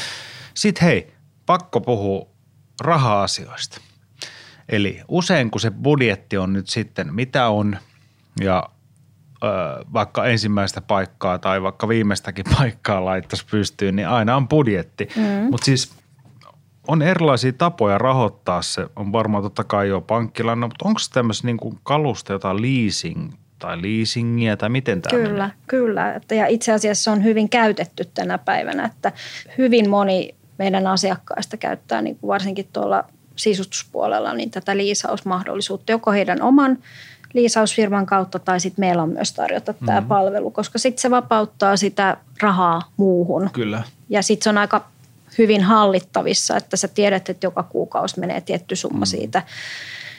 Sitten 0.54 0.88
hei, 0.88 1.14
pakko 1.46 1.82
puhua 1.82 2.28
raha-asioista. 2.82 3.82
Eli 4.70 5.02
usein 5.08 5.52
kun 5.52 5.62
se 5.62 5.72
budjetti 5.72 6.38
on 6.38 6.54
nyt 6.54 6.70
sitten 6.70 7.16
mitä 7.16 7.48
on 7.48 7.78
ja 8.42 8.70
vaikka 9.94 10.26
ensimmäistä 10.26 10.82
paikkaa 10.82 11.40
tai 11.40 11.62
vaikka 11.62 11.88
viimeistäkin 11.88 12.46
paikkaa 12.58 13.06
laittaisi 13.06 13.46
pystyyn, 13.52 13.96
niin 13.96 14.08
aina 14.08 14.36
on 14.36 14.48
budjetti. 14.48 15.08
Mm. 15.16 15.24
Mutta 15.52 15.66
siis 15.66 15.94
on 16.88 17.02
erilaisia 17.02 17.54
tapoja 17.54 17.98
rahoittaa 17.98 18.62
se. 18.62 18.88
On 18.96 19.12
varmaan 19.12 19.44
totta 19.44 19.64
kai 19.64 19.88
jo 19.88 20.02
pankkilaina, 20.02 20.68
mutta 20.68 20.88
onko 20.88 21.00
se 21.00 21.12
tämmöistä 21.12 21.48
niin 21.48 21.58
kalusta 21.84 22.34
jotain 22.34 22.62
leasing 22.62 23.32
tai 23.60 23.82
leasingia 23.82 24.58
tai 24.58 24.70
miten 24.70 25.02
tämä 25.02 25.18
Kyllä, 25.18 25.44
menee? 25.44 25.52
kyllä. 25.68 26.22
Ja 26.32 26.48
itse 26.48 26.72
asiassa 26.72 27.12
on 27.12 27.24
hyvin 27.24 27.50
käytetty 27.50 28.06
tänä 28.14 28.38
päivänä, 28.38 28.86
että 28.86 29.12
hyvin 29.58 29.90
moni 29.90 30.36
meidän 30.58 30.88
asiakkaista 30.88 31.58
käyttää 31.58 32.02
niin 32.02 32.18
kuin 32.18 32.28
varsinkin 32.28 32.68
tuolla 32.74 33.04
sisustuspuolella 33.36 34.34
niin 34.34 34.52
tätä 34.52 34.78
liisausmahdollisuutta 34.78 35.92
joko 35.92 36.12
heidän 36.12 36.42
oman 36.42 36.78
liisausfirman 37.34 38.06
kautta 38.06 38.40
tai 38.40 38.60
sitten 38.60 38.86
meillä 38.86 39.04
on 39.04 39.10
myös 39.10 39.34
tarjota 39.34 39.72
mm-hmm. 39.72 39.86
tämä 39.86 40.02
palvelu, 40.02 40.52
koska 40.52 40.80
sitten 40.80 41.02
se 41.02 41.12
vapauttaa 41.12 41.78
sitä 41.78 42.18
rahaa 42.42 42.82
muuhun. 42.98 43.50
Kyllä. 43.54 43.84
Ja 44.10 44.22
sitten 44.22 44.44
se 44.44 44.50
on 44.50 44.58
aika 44.58 44.86
hyvin 45.38 45.64
hallittavissa, 45.64 46.58
että 46.58 46.78
sä 46.78 46.88
tiedät, 46.88 47.30
että 47.30 47.46
joka 47.46 47.64
kuukausi 47.64 48.20
menee 48.20 48.42
tietty 48.42 48.76
summa 48.76 49.00
mm. 49.00 49.06
siitä, 49.06 49.42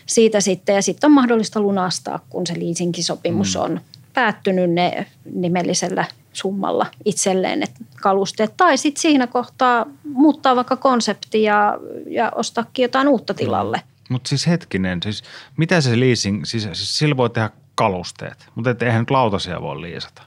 siitä 0.07 0.41
sitten. 0.41 0.75
Ja 0.75 0.83
sitten 0.83 1.09
on 1.09 1.15
mahdollista 1.15 1.61
lunastaa, 1.61 2.21
kun 2.31 2.47
se 2.47 2.55
leasingkisopimus 2.61 3.57
mm. 3.57 3.63
on 3.63 3.81
päättynyt 4.13 4.71
ne 4.71 5.07
nimellisellä 5.35 6.05
summalla 6.33 6.87
itselleen 7.05 7.61
ne 7.61 7.67
kalusteet. 8.03 8.55
Tai 8.57 8.79
sitten 8.79 9.03
siinä 9.03 9.27
kohtaa 9.27 9.87
muuttaa 10.05 10.57
vaikka 10.57 10.77
konsepti 10.77 11.43
ja, 11.43 11.79
ja 12.07 12.33
ostaakin 12.35 12.83
jotain 12.83 13.09
uutta 13.09 13.35
tilalle. 13.35 13.83
Mm. 14.09 14.15
Mutta 14.15 14.29
siis 14.29 14.47
hetkinen, 14.47 15.03
siis 15.03 15.23
mitä 15.57 15.81
se 15.81 16.01
leasing, 16.01 16.45
siis, 16.45 16.63
siis 16.63 16.99
sillä 16.99 17.17
voi 17.17 17.31
tehdä 17.31 17.51
kalusteet, 17.75 18.47
mutta 18.55 18.85
eihän 18.85 19.01
nyt 19.01 19.11
lautasia 19.11 19.63
voi 19.63 19.81
liisata. 19.81 20.23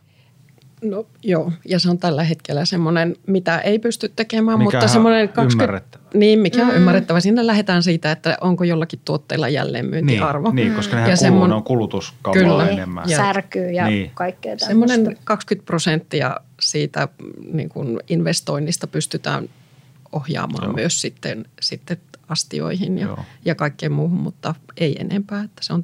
No 0.83 1.05
joo, 1.23 1.51
ja 1.65 1.79
se 1.79 1.89
on 1.89 1.97
tällä 1.97 2.23
hetkellä 2.23 2.65
semmoinen, 2.65 3.15
mitä 3.27 3.59
ei 3.59 3.79
pysty 3.79 4.11
tekemään, 4.15 4.57
mikä 4.59 4.77
mutta 4.77 4.87
semmoinen 4.87 5.29
20... 5.29 5.99
Niin, 6.13 6.39
mikä 6.39 6.63
mm. 6.63 6.69
on 6.69 6.75
ymmärrettävä. 6.75 7.19
Siinä 7.19 7.47
lähdetään 7.47 7.83
siitä, 7.83 8.11
että 8.11 8.37
onko 8.41 8.63
jollakin 8.63 8.99
tuotteilla 9.05 9.49
jälleenmyyntiarvo. 9.49 10.51
Niin, 10.51 10.55
niin 10.55 10.75
koska 10.75 10.95
nehän 10.95 11.09
ja 11.09 11.15
semmon... 11.15 11.53
on 11.53 11.63
kulutuskaupalla 11.63 12.69
enemmän. 12.69 13.09
Ja 13.09 13.17
särkyy 13.17 13.71
ja 13.71 13.87
niin. 13.87 14.11
kaikkea 14.13 14.57
tämmöistä. 14.57 14.93
Semmoinen 14.93 15.17
20 15.23 15.65
prosenttia 15.65 16.37
siitä 16.59 17.07
niin 17.53 17.69
kuin 17.69 17.99
investoinnista 18.07 18.87
pystytään 18.87 19.49
ohjaamaan 20.11 20.63
joo. 20.63 20.73
myös 20.73 21.01
sitten, 21.01 21.45
sitten 21.61 21.97
astioihin 22.29 22.97
ja, 22.97 23.17
ja 23.45 23.55
kaikkeen 23.55 23.91
muuhun, 23.91 24.19
mutta 24.19 24.55
ei 24.77 24.95
enempää. 24.99 25.43
Että 25.43 25.63
se 25.63 25.73
on 25.73 25.83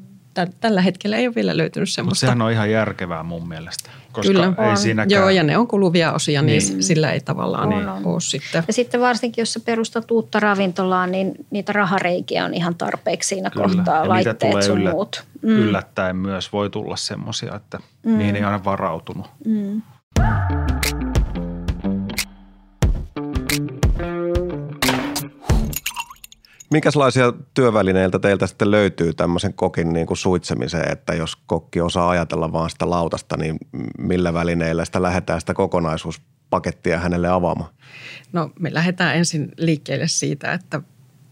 tällä 0.60 0.82
hetkellä 0.82 1.17
ei 1.17 1.27
ole 1.27 1.36
vielä 1.36 1.58
löytynyt 1.58 1.89
semmoista. 1.89 2.25
Mutta 2.25 2.34
sehän 2.34 2.41
on 2.41 2.51
ihan 2.51 2.71
järkevää 2.71 3.23
mun 3.23 3.47
mielestä, 3.47 3.89
koska 4.12 4.34
Kyllä, 4.34 4.54
ei 4.58 4.69
on. 4.69 4.77
siinäkään. 4.77 5.21
Joo, 5.21 5.30
ja 5.30 5.43
ne 5.43 5.58
on 5.58 5.67
kuluvia 5.67 6.13
osia, 6.13 6.41
niin, 6.41 6.63
niin 6.69 6.84
sillä 6.84 7.12
ei 7.12 7.19
tavallaan 7.19 7.73
on. 7.89 8.06
ole 8.06 8.21
sitten. 8.21 8.63
Ja 8.67 8.73
sitten 8.73 9.01
varsinkin, 9.01 9.41
jos 9.41 9.54
sä 9.54 9.60
perustat 9.60 10.12
uutta 10.12 10.39
ravintolaa, 10.39 11.08
niin 11.08 11.34
niitä 11.49 11.73
rahareikiä 11.73 12.45
on 12.45 12.54
ihan 12.54 12.75
tarpeeksi 12.75 13.30
siinä 13.30 13.49
Kyllä. 13.49 13.67
kohtaa, 13.67 14.04
ja 14.04 14.10
laitteet 14.10 14.63
sun 14.63 14.80
yllät, 14.80 14.93
muut. 14.93 15.23
Mm. 15.41 15.49
Yllättäen 15.49 16.15
myös 16.15 16.54
voi 16.54 16.69
tulla 16.69 16.95
semmoisia, 16.95 17.56
että 17.56 17.80
mm. 18.06 18.17
niihin 18.17 18.36
ei 18.36 18.43
aina 18.43 18.63
varautunut. 18.63 19.25
Mm. 19.45 19.82
Minkälaisia 26.71 27.34
työvälineiltä 27.53 28.19
teiltä 28.19 28.47
sitten 28.47 28.71
löytyy 28.71 29.13
tämmöisen 29.13 29.53
kokin 29.53 29.93
niin 29.93 30.07
kuin 30.07 30.17
suitsemiseen, 30.17 30.91
että 30.91 31.13
jos 31.13 31.36
kokki 31.36 31.81
osaa 31.81 32.10
ajatella 32.10 32.53
vaan 32.53 32.69
sitä 32.69 32.89
lautasta, 32.89 33.38
niin 33.38 33.57
millä 33.97 34.34
välineillä 34.34 34.86
sitä 34.86 35.01
lähdetään 35.01 35.39
sitä 35.39 35.53
kokonaisuuspakettia 35.53 36.99
hänelle 36.99 37.27
avaamaan? 37.29 37.69
No 38.34 38.51
me 38.60 38.73
lähdetään 38.73 39.15
ensin 39.15 39.51
liikkeelle 39.57 40.07
siitä, 40.07 40.53
että 40.53 40.81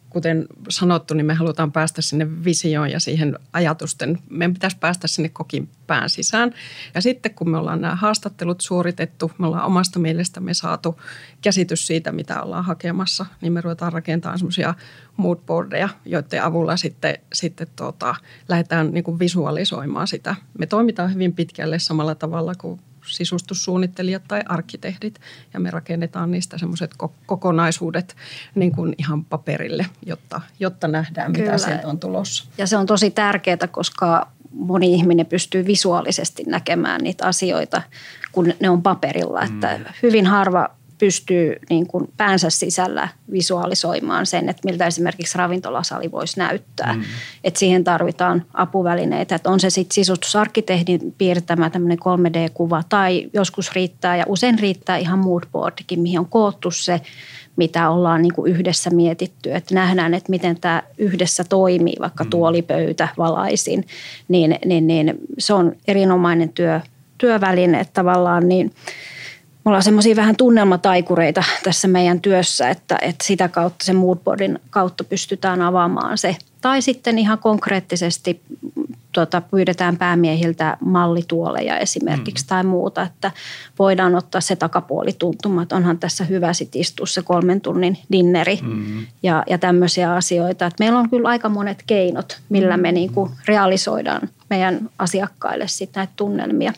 kuten 0.09 0.47
sanottu, 0.69 1.13
niin 1.13 1.25
me 1.25 1.33
halutaan 1.33 1.71
päästä 1.71 2.01
sinne 2.01 2.43
visioon 2.43 2.91
ja 2.91 2.99
siihen 2.99 3.39
ajatusten. 3.53 4.19
Meidän 4.29 4.53
pitäisi 4.53 4.77
päästä 4.79 5.07
sinne 5.07 5.29
kokin 5.29 5.69
pään 5.87 6.09
sisään. 6.09 6.53
Ja 6.95 7.01
sitten 7.01 7.33
kun 7.33 7.49
me 7.49 7.57
ollaan 7.57 7.81
nämä 7.81 7.95
haastattelut 7.95 8.61
suoritettu, 8.61 9.31
me 9.37 9.47
ollaan 9.47 9.65
omasta 9.65 9.99
mielestämme 9.99 10.53
saatu 10.53 11.01
käsitys 11.41 11.87
siitä, 11.87 12.11
mitä 12.11 12.41
ollaan 12.41 12.65
hakemassa, 12.65 13.25
niin 13.41 13.53
me 13.53 13.61
ruvetaan 13.61 13.93
rakentamaan 13.93 14.39
semmoisia 14.39 14.73
moodboardeja, 15.17 15.89
joiden 16.05 16.43
avulla 16.43 16.77
sitten, 16.77 17.17
sitten 17.33 17.67
tuota, 17.75 18.15
lähdetään 18.49 18.91
niin 18.91 19.03
kuin 19.03 19.19
visualisoimaan 19.19 20.07
sitä. 20.07 20.35
Me 20.59 20.65
toimitaan 20.65 21.13
hyvin 21.13 21.33
pitkälle 21.33 21.79
samalla 21.79 22.15
tavalla 22.15 22.55
kuin 22.55 22.79
sisustussuunnittelijat 23.09 24.23
tai 24.27 24.41
arkkitehdit 24.45 25.19
ja 25.53 25.59
me 25.59 25.71
rakennetaan 25.71 26.31
niistä 26.31 26.57
semmoiset 26.57 26.91
kokonaisuudet 27.25 28.15
niin 28.55 28.71
kuin 28.71 28.95
ihan 28.97 29.25
paperille, 29.25 29.85
jotta, 30.05 30.41
jotta 30.59 30.87
nähdään 30.87 31.33
Kyllä. 31.33 31.51
mitä 31.51 31.57
sieltä 31.57 31.87
on 31.87 31.99
tulossa. 31.99 32.45
Ja 32.57 32.67
se 32.67 32.77
on 32.77 32.85
tosi 32.85 33.11
tärkeää, 33.11 33.67
koska 33.71 34.27
moni 34.51 34.93
ihminen 34.93 35.25
pystyy 35.25 35.65
visuaalisesti 35.65 36.43
näkemään 36.47 37.01
niitä 37.01 37.25
asioita, 37.25 37.81
kun 38.31 38.53
ne 38.59 38.69
on 38.69 38.81
paperilla. 38.81 39.45
Mm. 39.45 39.53
Että 39.53 39.93
hyvin 40.03 40.25
harva 40.25 40.78
pystyy 40.99 41.55
niin 41.69 41.87
kuin 41.87 42.09
päänsä 42.17 42.49
sisällä 42.49 43.07
visualisoimaan 43.31 44.25
sen, 44.25 44.49
että 44.49 44.61
miltä 44.65 44.87
esimerkiksi 44.87 45.37
ravintolasali 45.37 46.11
voisi 46.11 46.39
näyttää. 46.39 46.93
Mm. 46.93 47.03
Että 47.43 47.59
siihen 47.59 47.83
tarvitaan 47.83 48.45
apuvälineitä, 48.53 49.35
että 49.35 49.49
on 49.49 49.59
se 49.59 49.69
sitten 49.69 49.95
sisustusarkkitehdin 49.95 51.15
piirtämä 51.17 51.69
tämmöinen 51.69 51.97
3D-kuva 51.97 52.83
tai 52.89 53.29
joskus 53.33 53.71
riittää 53.71 54.17
ja 54.17 54.25
usein 54.27 54.59
riittää 54.59 54.97
ihan 54.97 55.19
moodboardikin, 55.19 55.99
mihin 55.99 56.19
on 56.19 56.29
koottu 56.29 56.71
se, 56.71 57.01
mitä 57.55 57.89
ollaan 57.89 58.21
niin 58.21 58.33
kuin 58.33 58.51
yhdessä 58.51 58.89
mietitty, 58.89 59.53
että 59.53 59.75
nähdään, 59.75 60.13
että 60.13 60.29
miten 60.29 60.59
tämä 60.59 60.83
yhdessä 60.97 61.43
toimii, 61.43 61.95
vaikka 61.99 62.23
mm. 62.23 62.29
tuolipöytä 62.29 63.07
valaisin, 63.17 63.87
niin, 64.27 64.59
niin, 64.65 64.87
niin 64.87 65.13
se 65.37 65.53
on 65.53 65.75
erinomainen 65.87 66.49
työ, 66.49 66.81
työväline, 67.17 67.79
että 67.79 67.93
tavallaan 67.93 68.49
niin– 68.49 68.71
me 69.65 69.69
ollaan 69.69 69.83
semmoisia 69.83 70.15
vähän 70.15 70.35
tunnelmataikureita 70.35 71.43
tässä 71.63 71.87
meidän 71.87 72.21
työssä, 72.21 72.69
että, 72.69 72.97
että 73.01 73.25
sitä 73.25 73.47
kautta 73.47 73.85
sen 73.85 73.95
moodboardin 73.95 74.59
kautta 74.69 75.03
pystytään 75.03 75.61
avaamaan 75.61 76.17
se. 76.17 76.35
Tai 76.61 76.81
sitten 76.81 77.19
ihan 77.19 77.39
konkreettisesti 77.39 78.41
tuota, 79.11 79.41
pyydetään 79.41 79.97
päämiehiltä 79.97 80.77
mallituoleja 80.79 81.77
esimerkiksi 81.77 82.45
mm. 82.45 82.47
tai 82.47 82.63
muuta, 82.63 83.01
että 83.01 83.31
voidaan 83.79 84.15
ottaa 84.15 84.41
se 84.41 84.55
takapuolituntuma, 84.55 85.61
että 85.61 85.75
onhan 85.75 85.99
tässä 85.99 86.23
hyvä 86.23 86.53
sit 86.53 86.75
istua 86.75 87.05
se 87.05 87.21
kolmen 87.21 87.61
tunnin 87.61 87.97
dinneri 88.11 88.59
mm. 88.61 89.05
ja, 89.23 89.43
ja 89.49 89.57
tämmöisiä 89.57 90.13
asioita. 90.13 90.65
Että 90.65 90.83
meillä 90.83 90.99
on 90.99 91.09
kyllä 91.09 91.29
aika 91.29 91.49
monet 91.49 91.83
keinot, 91.87 92.41
millä 92.49 92.77
me 92.77 92.91
niinku 92.91 93.31
realisoidaan 93.45 94.29
meidän 94.49 94.89
asiakkaille 94.99 95.67
sitten 95.67 96.01
näitä 96.01 96.13
tunnelmia. 96.15 96.73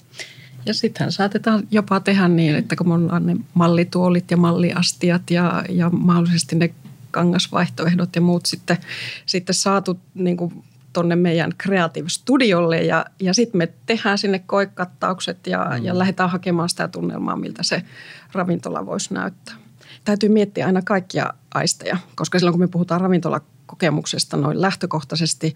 Ja 0.66 0.74
sittenhän 0.74 1.12
saatetaan 1.12 1.68
jopa 1.72 2.00
tehdä 2.00 2.28
niin, 2.28 2.56
että 2.56 2.76
kun 2.76 3.12
on 3.12 3.26
ne 3.26 3.38
mallituolit 3.54 4.32
ja 4.32 4.38
malliastiat 4.38 5.32
ja, 5.32 5.64
ja 5.70 5.90
mahdollisesti 5.90 6.56
ne 6.56 6.74
kangasvaihtoehdot 7.12 8.16
ja 8.16 8.22
muut 8.22 8.46
sitten, 8.46 8.78
sitten 9.26 9.56
saatu 9.56 10.00
niin 10.14 10.38
kuin 10.38 10.64
tuonne 10.94 11.16
meidän 11.16 11.52
Creative 11.64 12.10
Studiolle 12.10 12.82
ja, 12.82 13.06
ja 13.20 13.34
sitten 13.34 13.58
me 13.58 13.70
tehdään 13.86 14.18
sinne 14.18 14.40
koekattaukset 14.40 15.48
ja, 15.48 15.68
mm. 15.80 15.86
ja 15.86 16.00
lähdetään 16.00 16.30
hakemaan 16.30 16.70
sitä 16.70 16.88
tunnelmaa, 16.88 17.36
miltä 17.36 17.64
se 17.64 17.84
ravintola 18.34 18.86
voisi 18.86 19.14
näyttää. 19.14 19.56
Täytyy 20.06 20.30
miettiä 20.30 20.66
aina 20.66 20.82
kaikkia 20.82 21.34
aisteja, 21.54 21.98
koska 22.16 22.40
silloin 22.40 22.54
kun 22.54 22.62
me 22.62 22.68
puhutaan 22.68 23.02
ravintolakokemuksesta 23.72 24.38
noin 24.38 24.62
lähtökohtaisesti, 24.62 25.56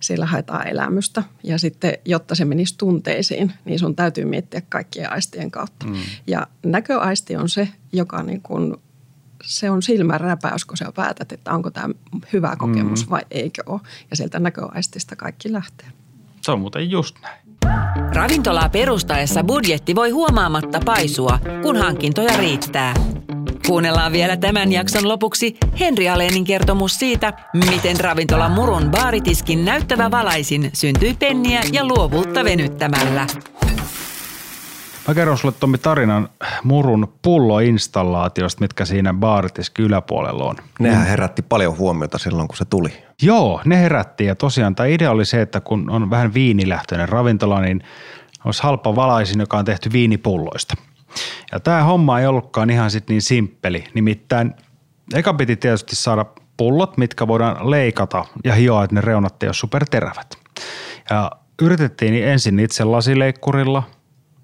siellä 0.00 0.26
haetaan 0.26 0.68
elämystä. 0.68 1.22
Ja 1.42 1.58
sitten, 1.58 1.98
jotta 2.04 2.34
se 2.34 2.44
menisi 2.44 2.74
tunteisiin, 2.78 3.52
niin 3.64 3.78
sun 3.78 3.96
täytyy 3.96 4.24
miettiä 4.24 4.62
kaikkien 4.68 5.12
aistien 5.12 5.50
kautta. 5.50 5.86
Mm. 5.86 5.94
Ja 6.26 6.46
näköaisti 6.64 7.36
on 7.36 7.48
se, 7.48 7.68
joka 7.92 8.22
niin 8.22 8.42
kuin 8.42 8.76
se 9.42 9.70
on 9.70 9.82
silmänräpäys, 9.82 10.64
kun 10.64 10.76
sä 10.76 10.92
päätät, 10.94 11.32
että 11.32 11.52
onko 11.52 11.70
tämä 11.70 11.94
hyvä 12.32 12.56
kokemus 12.56 13.06
mm. 13.06 13.10
vai 13.10 13.22
eikö 13.30 13.62
ole. 13.66 13.80
Ja 14.10 14.16
sieltä 14.16 14.38
näköaistista 14.38 15.16
kaikki 15.16 15.52
lähtee. 15.52 15.88
Se 16.42 16.52
on 16.52 16.60
muuten 16.60 16.90
just 16.90 17.16
näin. 17.22 17.46
Ravintolaa 18.14 18.68
perustaessa 18.68 19.44
budjetti 19.44 19.94
voi 19.94 20.10
huomaamatta 20.10 20.80
paisua, 20.84 21.38
kun 21.62 21.76
hankintoja 21.76 22.36
riittää. 22.36 22.94
Kuunnellaan 23.66 24.12
vielä 24.12 24.36
tämän 24.36 24.72
jakson 24.72 25.08
lopuksi 25.08 25.56
Henri 25.80 26.08
Alenin 26.08 26.44
kertomus 26.44 26.92
siitä, 26.92 27.32
miten 27.70 28.00
ravintola 28.00 28.48
Murun 28.48 28.90
baaritiskin 28.90 29.64
näyttävä 29.64 30.10
valaisin 30.10 30.70
syntyi 30.72 31.14
penniä 31.14 31.60
ja 31.72 31.84
luovuutta 31.84 32.44
venyttämällä. 32.44 33.26
Mä 35.08 35.14
kerron 35.14 35.38
sulle 35.38 35.54
Tommi 35.60 35.78
tarinan 35.78 36.28
murun 36.64 37.12
pulloinstallaatiosta, 37.22 38.60
mitkä 38.60 38.84
siinä 38.84 39.14
baaritiski 39.14 39.82
yläpuolella 39.82 40.44
on. 40.44 40.56
Nehän 40.78 41.06
herätti 41.06 41.42
paljon 41.42 41.78
huomiota 41.78 42.18
silloin, 42.18 42.48
kun 42.48 42.56
se 42.56 42.64
tuli. 42.64 42.92
Joo, 43.22 43.60
ne 43.64 43.80
herätti 43.80 44.24
ja 44.24 44.34
tosiaan 44.34 44.74
tämä 44.74 44.86
idea 44.86 45.10
oli 45.10 45.24
se, 45.24 45.42
että 45.42 45.60
kun 45.60 45.90
on 45.90 46.10
vähän 46.10 46.34
viinilähtöinen 46.34 47.08
ravintola, 47.08 47.60
niin 47.60 47.82
olisi 48.44 48.62
halpa 48.62 48.96
valaisin, 48.96 49.40
joka 49.40 49.58
on 49.58 49.64
tehty 49.64 49.92
viinipulloista. 49.92 50.74
Ja 51.52 51.60
tämä 51.60 51.82
homma 51.82 52.20
ei 52.20 52.26
ollutkaan 52.26 52.70
ihan 52.70 52.90
sitten 52.90 53.14
niin 53.14 53.22
simppeli. 53.22 53.84
Nimittäin 53.94 54.54
eka 55.14 55.34
piti 55.34 55.56
tietysti 55.56 55.96
saada 55.96 56.26
pullot, 56.56 56.96
mitkä 56.96 57.26
voidaan 57.26 57.70
leikata 57.70 58.24
ja 58.44 58.54
hioa, 58.54 58.84
että 58.84 58.94
ne 58.94 59.00
reunat 59.00 59.42
ei 59.42 59.46
ole 59.46 59.54
superterävät. 59.54 60.38
Ja 61.10 61.30
yritettiin 61.62 62.14
ensin 62.14 62.58
itse 62.58 62.84
lasileikkurilla– 62.84 63.82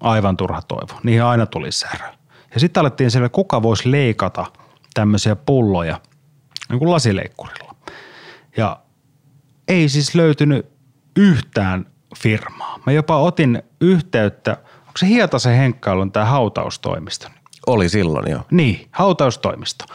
aivan 0.03 0.37
turha 0.37 0.61
toivo. 0.61 0.99
Niihin 1.03 1.23
aina 1.23 1.45
tuli 1.45 1.71
särö. 1.71 2.07
Ja 2.53 2.59
sitten 2.59 2.81
alettiin 2.81 3.11
siellä, 3.11 3.29
kuka 3.29 3.61
voisi 3.61 3.91
leikata 3.91 4.45
tämmöisiä 4.93 5.35
pulloja 5.35 5.99
niin 6.69 6.79
kuin 6.79 6.91
lasileikkurilla. 6.91 7.75
Ja 8.57 8.79
ei 9.67 9.89
siis 9.89 10.15
löytynyt 10.15 10.65
yhtään 11.15 11.85
firmaa. 12.17 12.79
Mä 12.85 12.93
jopa 12.93 13.17
otin 13.17 13.63
yhteyttä, 13.81 14.57
onko 14.93 14.97
se 14.97 15.07
Hietasen 15.07 15.57
Henkkailun 15.57 16.11
tämä 16.11 16.25
hautaustoimisto? 16.25 17.27
Oli 17.67 17.89
silloin 17.89 18.31
jo. 18.31 18.39
Niin, 18.51 18.87
hautaustoimisto. 18.91 19.85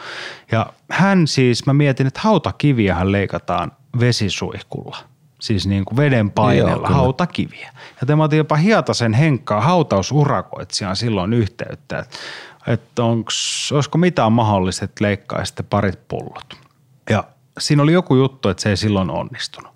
Ja 0.51 0.73
hän 0.91 1.27
siis, 1.27 1.65
mä 1.65 1.73
mietin, 1.73 2.07
että 2.07 2.19
hautakiviähän 2.23 3.11
leikataan 3.11 3.71
vesisuihkulla– 3.99 4.97
siis 5.39 5.67
niin 5.67 5.85
kuin 5.85 5.97
veden 5.97 6.31
paineella 6.31 6.87
Joo, 6.87 6.97
hautakiviä. 6.97 7.73
Ja 8.01 8.07
te 8.07 8.13
otin 8.13 8.37
jopa 8.37 8.55
Hietasen 8.55 9.13
Henkkaa 9.13 9.61
hautausurakoitsijaan 9.61 10.95
silloin 10.95 11.33
yhteyttä, 11.33 11.99
että, 11.99 12.17
että 12.67 13.03
onks, 13.03 13.71
olisiko 13.71 13.97
mitään 13.97 14.31
mahdollista, 14.31 14.85
että 14.85 15.03
leikkaisitte 15.03 15.63
parit 15.63 16.07
pullot. 16.07 16.57
Ja 17.09 17.23
siinä 17.59 17.83
oli 17.83 17.93
joku 17.93 18.15
juttu, 18.15 18.49
että 18.49 18.63
se 18.63 18.69
ei 18.69 18.77
silloin 18.77 19.09
onnistunut. 19.09 19.71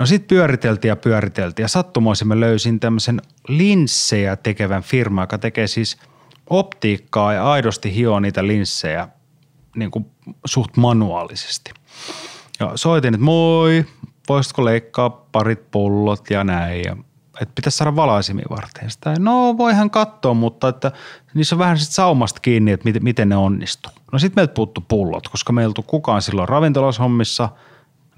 No 0.00 0.06
sitten 0.06 0.28
pyöriteltiin 0.28 0.88
ja 0.88 0.96
pyöriteltiin 0.96 1.64
ja 1.64 1.68
sattumoisin 1.68 2.28
mä 2.28 2.40
löysin 2.40 2.80
tämmöisen 2.80 3.20
linssejä 3.48 4.36
tekevän 4.36 4.82
firman, 4.82 5.22
joka 5.22 5.38
tekee 5.38 5.66
siis 5.66 5.96
optiikkaa 6.50 7.32
ja 7.32 7.50
aidosti 7.50 7.94
hio 7.94 8.20
niitä 8.20 8.46
linssejä 8.46 9.08
niin 9.76 9.90
kuin 9.90 10.06
suht 10.44 10.76
manuaalisesti. 10.76 11.70
Ja 12.60 12.72
soitin, 12.74 13.14
että 13.14 13.24
moi, 13.24 13.84
voisitko 14.28 14.64
leikkaa 14.64 15.10
parit 15.10 15.70
pullot 15.70 16.30
ja 16.30 16.44
näin. 16.44 16.82
Ja, 16.84 16.96
että 17.40 17.54
pitäisi 17.54 17.78
saada 17.78 17.96
valaisimia 17.96 18.46
varten. 18.50 18.90
Sitä, 18.90 19.14
no 19.18 19.58
voihan 19.58 19.90
katsoa, 19.90 20.34
mutta 20.34 20.68
että 20.68 20.92
niissä 21.34 21.54
on 21.54 21.58
vähän 21.58 21.78
sit 21.78 21.92
saumasta 21.92 22.40
kiinni, 22.40 22.72
että 22.72 22.84
miten, 22.84 23.04
miten 23.04 23.28
ne 23.28 23.36
onnistuu. 23.36 23.92
No 24.12 24.18
sitten 24.18 24.40
meiltä 24.40 24.54
puuttu 24.54 24.84
pullot, 24.88 25.28
koska 25.28 25.52
meillä 25.52 25.74
ei 25.78 25.84
kukaan 25.86 26.22
silloin 26.22 26.48
ravintolashommissa, 26.48 27.48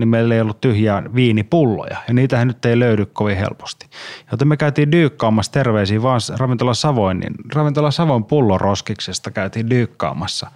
niin 0.02 0.08
meillä 0.08 0.34
ei 0.34 0.40
ollut 0.40 0.60
tyhjää 0.60 1.02
viinipulloja 1.14 1.96
ja 2.08 2.14
niitähän 2.14 2.48
nyt 2.48 2.64
ei 2.64 2.78
löydy 2.78 3.06
kovin 3.06 3.36
helposti. 3.36 3.86
Joten 4.30 4.48
me 4.48 4.56
käytiin 4.56 4.92
dyykkaamassa 4.92 5.52
terveisiä 5.52 6.02
vaan 6.02 6.20
ravintola 6.36 6.74
Savoin, 6.74 7.18
niin 7.20 7.34
ravintola 7.54 7.90
Savoin 7.90 8.24
pulloroskiksesta 8.24 9.30
käytiin 9.30 9.70
dyykkaamassa 9.70 10.50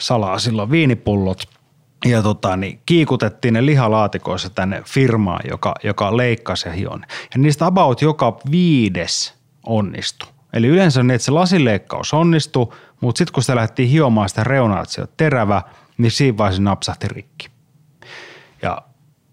salaa 0.00 0.38
silloin 0.38 0.70
viinipullot– 0.70 1.42
ja 2.04 2.22
tota, 2.22 2.56
niin 2.56 2.80
kiikutettiin 2.86 3.54
ne 3.54 3.66
lihalaatikoissa 3.66 4.50
tänne 4.50 4.82
firmaan, 4.86 5.40
joka, 5.50 5.74
joka 5.84 6.16
leikkasi 6.16 6.68
ja 6.68 6.72
hion. 6.72 7.04
Ja 7.08 7.38
niistä 7.38 7.66
about 7.66 8.02
joka 8.02 8.38
viides 8.50 9.34
onnistui. 9.66 10.28
Eli 10.52 10.66
yleensä 10.66 11.00
on 11.00 11.06
niin, 11.06 11.14
että 11.14 11.24
se 11.24 11.30
lasileikkaus 11.30 12.14
onnistui, 12.14 12.68
mutta 13.00 13.18
sitten 13.18 13.32
kun 13.32 13.42
sitä 13.42 13.56
lähdettiin 13.56 13.88
hiomaan 13.88 14.28
sitä 14.28 14.44
reunaa, 14.44 14.82
että 14.82 14.94
se 14.94 15.00
on 15.00 15.08
terävä, 15.16 15.62
niin 15.98 16.10
siinä 16.10 16.38
vaiheessa 16.38 16.62
napsahti 16.62 17.08
rikki. 17.08 17.48
Ja 18.62 18.82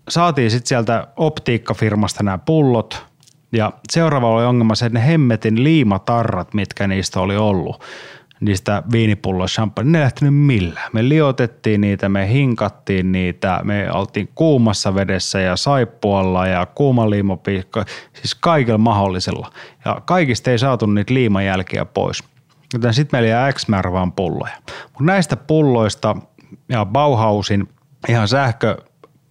saatiin 0.09 0.51
sitten 0.51 0.67
sieltä 0.67 1.07
optiikkafirmasta 1.15 2.23
nämä 2.23 2.37
pullot, 2.37 3.05
ja 3.51 3.71
seuraava 3.91 4.29
oli 4.29 4.45
ongelma 4.45 4.75
se, 4.75 4.85
että 4.85 4.99
ne 4.99 5.07
hemmetin 5.07 5.63
liimatarrat, 5.63 6.53
mitkä 6.53 6.87
niistä 6.87 7.19
oli 7.19 7.37
ollut, 7.37 7.83
niistä 8.39 8.83
viinipulloista 8.91 9.55
champagne, 9.55 9.91
ne 9.91 9.97
ei 9.97 10.03
lähtenyt 10.03 10.35
millään. 10.35 10.89
Me 10.93 11.09
liotettiin 11.09 11.81
niitä, 11.81 12.09
me 12.09 12.29
hinkattiin 12.29 13.11
niitä, 13.11 13.61
me 13.63 13.91
oltiin 13.91 14.29
kuumassa 14.35 14.95
vedessä 14.95 15.39
ja 15.39 15.55
saippualla 15.55 16.47
ja 16.47 16.65
kuumaliimopiikka, 16.65 17.85
siis 18.13 18.35
kaikella 18.35 18.77
mahdollisella. 18.77 19.51
Ja 19.85 20.01
kaikista 20.05 20.51
ei 20.51 20.59
saatu 20.59 20.85
niitä 20.85 21.13
liimajälkiä 21.13 21.85
pois. 21.85 22.23
Joten 22.73 22.93
sitten 22.93 23.17
meillä 23.17 23.29
jää 23.29 23.53
X 23.53 23.67
määrä 23.67 23.91
vaan 23.91 24.11
pulloja. 24.11 24.53
Mutta 24.83 25.03
näistä 25.03 25.35
pulloista 25.35 26.15
ja 26.69 26.85
Bauhausin 26.85 27.69
ihan 28.09 28.27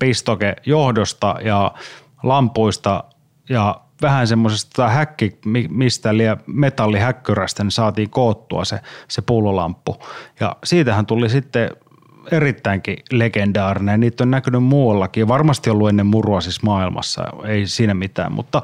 sähköpistoke 0.04 0.56
johdosta 0.66 1.36
ja 1.44 1.74
lampuista 2.22 3.04
ja 3.48 3.80
vähän 4.02 4.26
semmoisesta 4.26 4.88
häkki, 4.88 5.38
mistä 5.68 6.16
liian 6.16 6.40
metallihäkkyrästä 6.46 7.64
niin 7.64 7.70
saatiin 7.70 8.10
koottua 8.10 8.64
se, 8.64 8.80
se 9.08 9.22
pullolamppu. 9.22 9.96
Ja 10.40 10.56
siitähän 10.64 11.06
tuli 11.06 11.30
sitten 11.30 11.70
erittäinkin 12.30 12.96
legendaarinen. 13.10 14.00
Niitä 14.00 14.24
on 14.24 14.30
näkynyt 14.30 14.64
muuallakin. 14.64 15.28
Varmasti 15.28 15.70
ollut 15.70 15.88
ennen 15.88 16.06
murua 16.06 16.40
siis 16.40 16.62
maailmassa, 16.62 17.24
ei 17.44 17.66
siinä 17.66 17.94
mitään. 17.94 18.32
Mutta 18.32 18.62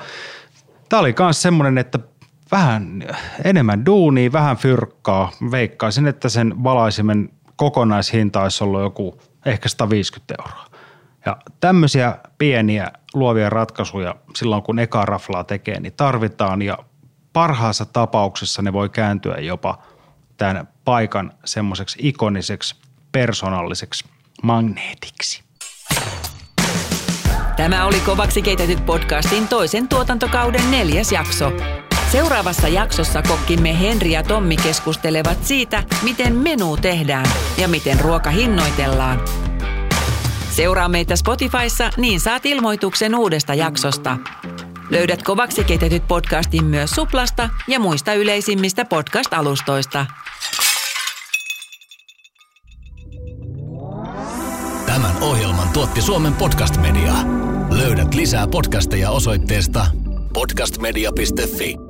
tämä 0.88 1.00
oli 1.00 1.14
myös 1.18 1.42
semmoinen, 1.42 1.78
että 1.78 1.98
vähän 2.52 3.04
enemmän 3.44 3.86
duunia, 3.86 4.32
vähän 4.32 4.56
fyrkkaa. 4.56 5.32
Veikkaisin, 5.50 6.06
että 6.06 6.28
sen 6.28 6.64
valaisimen 6.64 7.30
kokonaishinta 7.56 8.42
olisi 8.42 8.64
ollut 8.64 8.80
joku 8.80 9.20
ehkä 9.46 9.68
150 9.68 10.34
euroa. 10.38 10.69
Ja 11.26 11.36
tämmöisiä 11.60 12.16
pieniä 12.38 12.92
luovia 13.14 13.50
ratkaisuja 13.50 14.14
silloin, 14.34 14.62
kun 14.62 14.78
eka 14.78 15.04
raflaa 15.04 15.44
tekee, 15.44 15.80
niin 15.80 15.92
tarvitaan 15.92 16.62
ja 16.62 16.78
parhaassa 17.32 17.84
tapauksessa 17.84 18.62
ne 18.62 18.72
voi 18.72 18.88
kääntyä 18.88 19.36
jopa 19.38 19.78
tämän 20.36 20.68
paikan 20.84 21.32
semmoiseksi 21.44 21.98
ikoniseksi, 22.02 22.76
persoonalliseksi 23.12 24.04
magneetiksi. 24.42 25.42
Tämä 27.56 27.84
oli 27.84 28.00
Kovaksi 28.00 28.42
keitetyt 28.42 28.86
podcastin 28.86 29.48
toisen 29.48 29.88
tuotantokauden 29.88 30.70
neljäs 30.70 31.12
jakso. 31.12 31.52
Seuraavassa 32.12 32.68
jaksossa 32.68 33.22
kokkimme 33.22 33.80
Henri 33.80 34.12
ja 34.12 34.22
Tommi 34.22 34.56
keskustelevat 34.56 35.44
siitä, 35.44 35.82
miten 36.02 36.36
menu 36.36 36.76
tehdään 36.76 37.26
ja 37.58 37.68
miten 37.68 38.00
ruoka 38.00 38.30
hinnoitellaan. 38.30 39.20
Seuraa 40.60 40.88
meitä 40.88 41.16
Spotifyssa, 41.16 41.90
niin 41.96 42.20
saat 42.20 42.46
ilmoituksen 42.46 43.14
uudesta 43.14 43.54
jaksosta. 43.54 44.16
Löydät 44.90 45.22
kovaksi 45.22 45.64
keitetyt 45.64 46.08
podcastin 46.08 46.64
myös 46.64 46.90
Suplasta 46.90 47.50
ja 47.68 47.80
muista 47.80 48.14
yleisimmistä 48.14 48.84
podcast-alustoista. 48.84 50.06
Tämän 54.86 55.16
ohjelman 55.20 55.68
tuotti 55.72 56.02
Suomen 56.02 56.34
Podcast 56.34 56.76
Media. 56.76 57.12
Löydät 57.70 58.14
lisää 58.14 58.46
podcasteja 58.46 59.10
osoitteesta 59.10 59.86
podcastmedia.fi. 60.34 61.89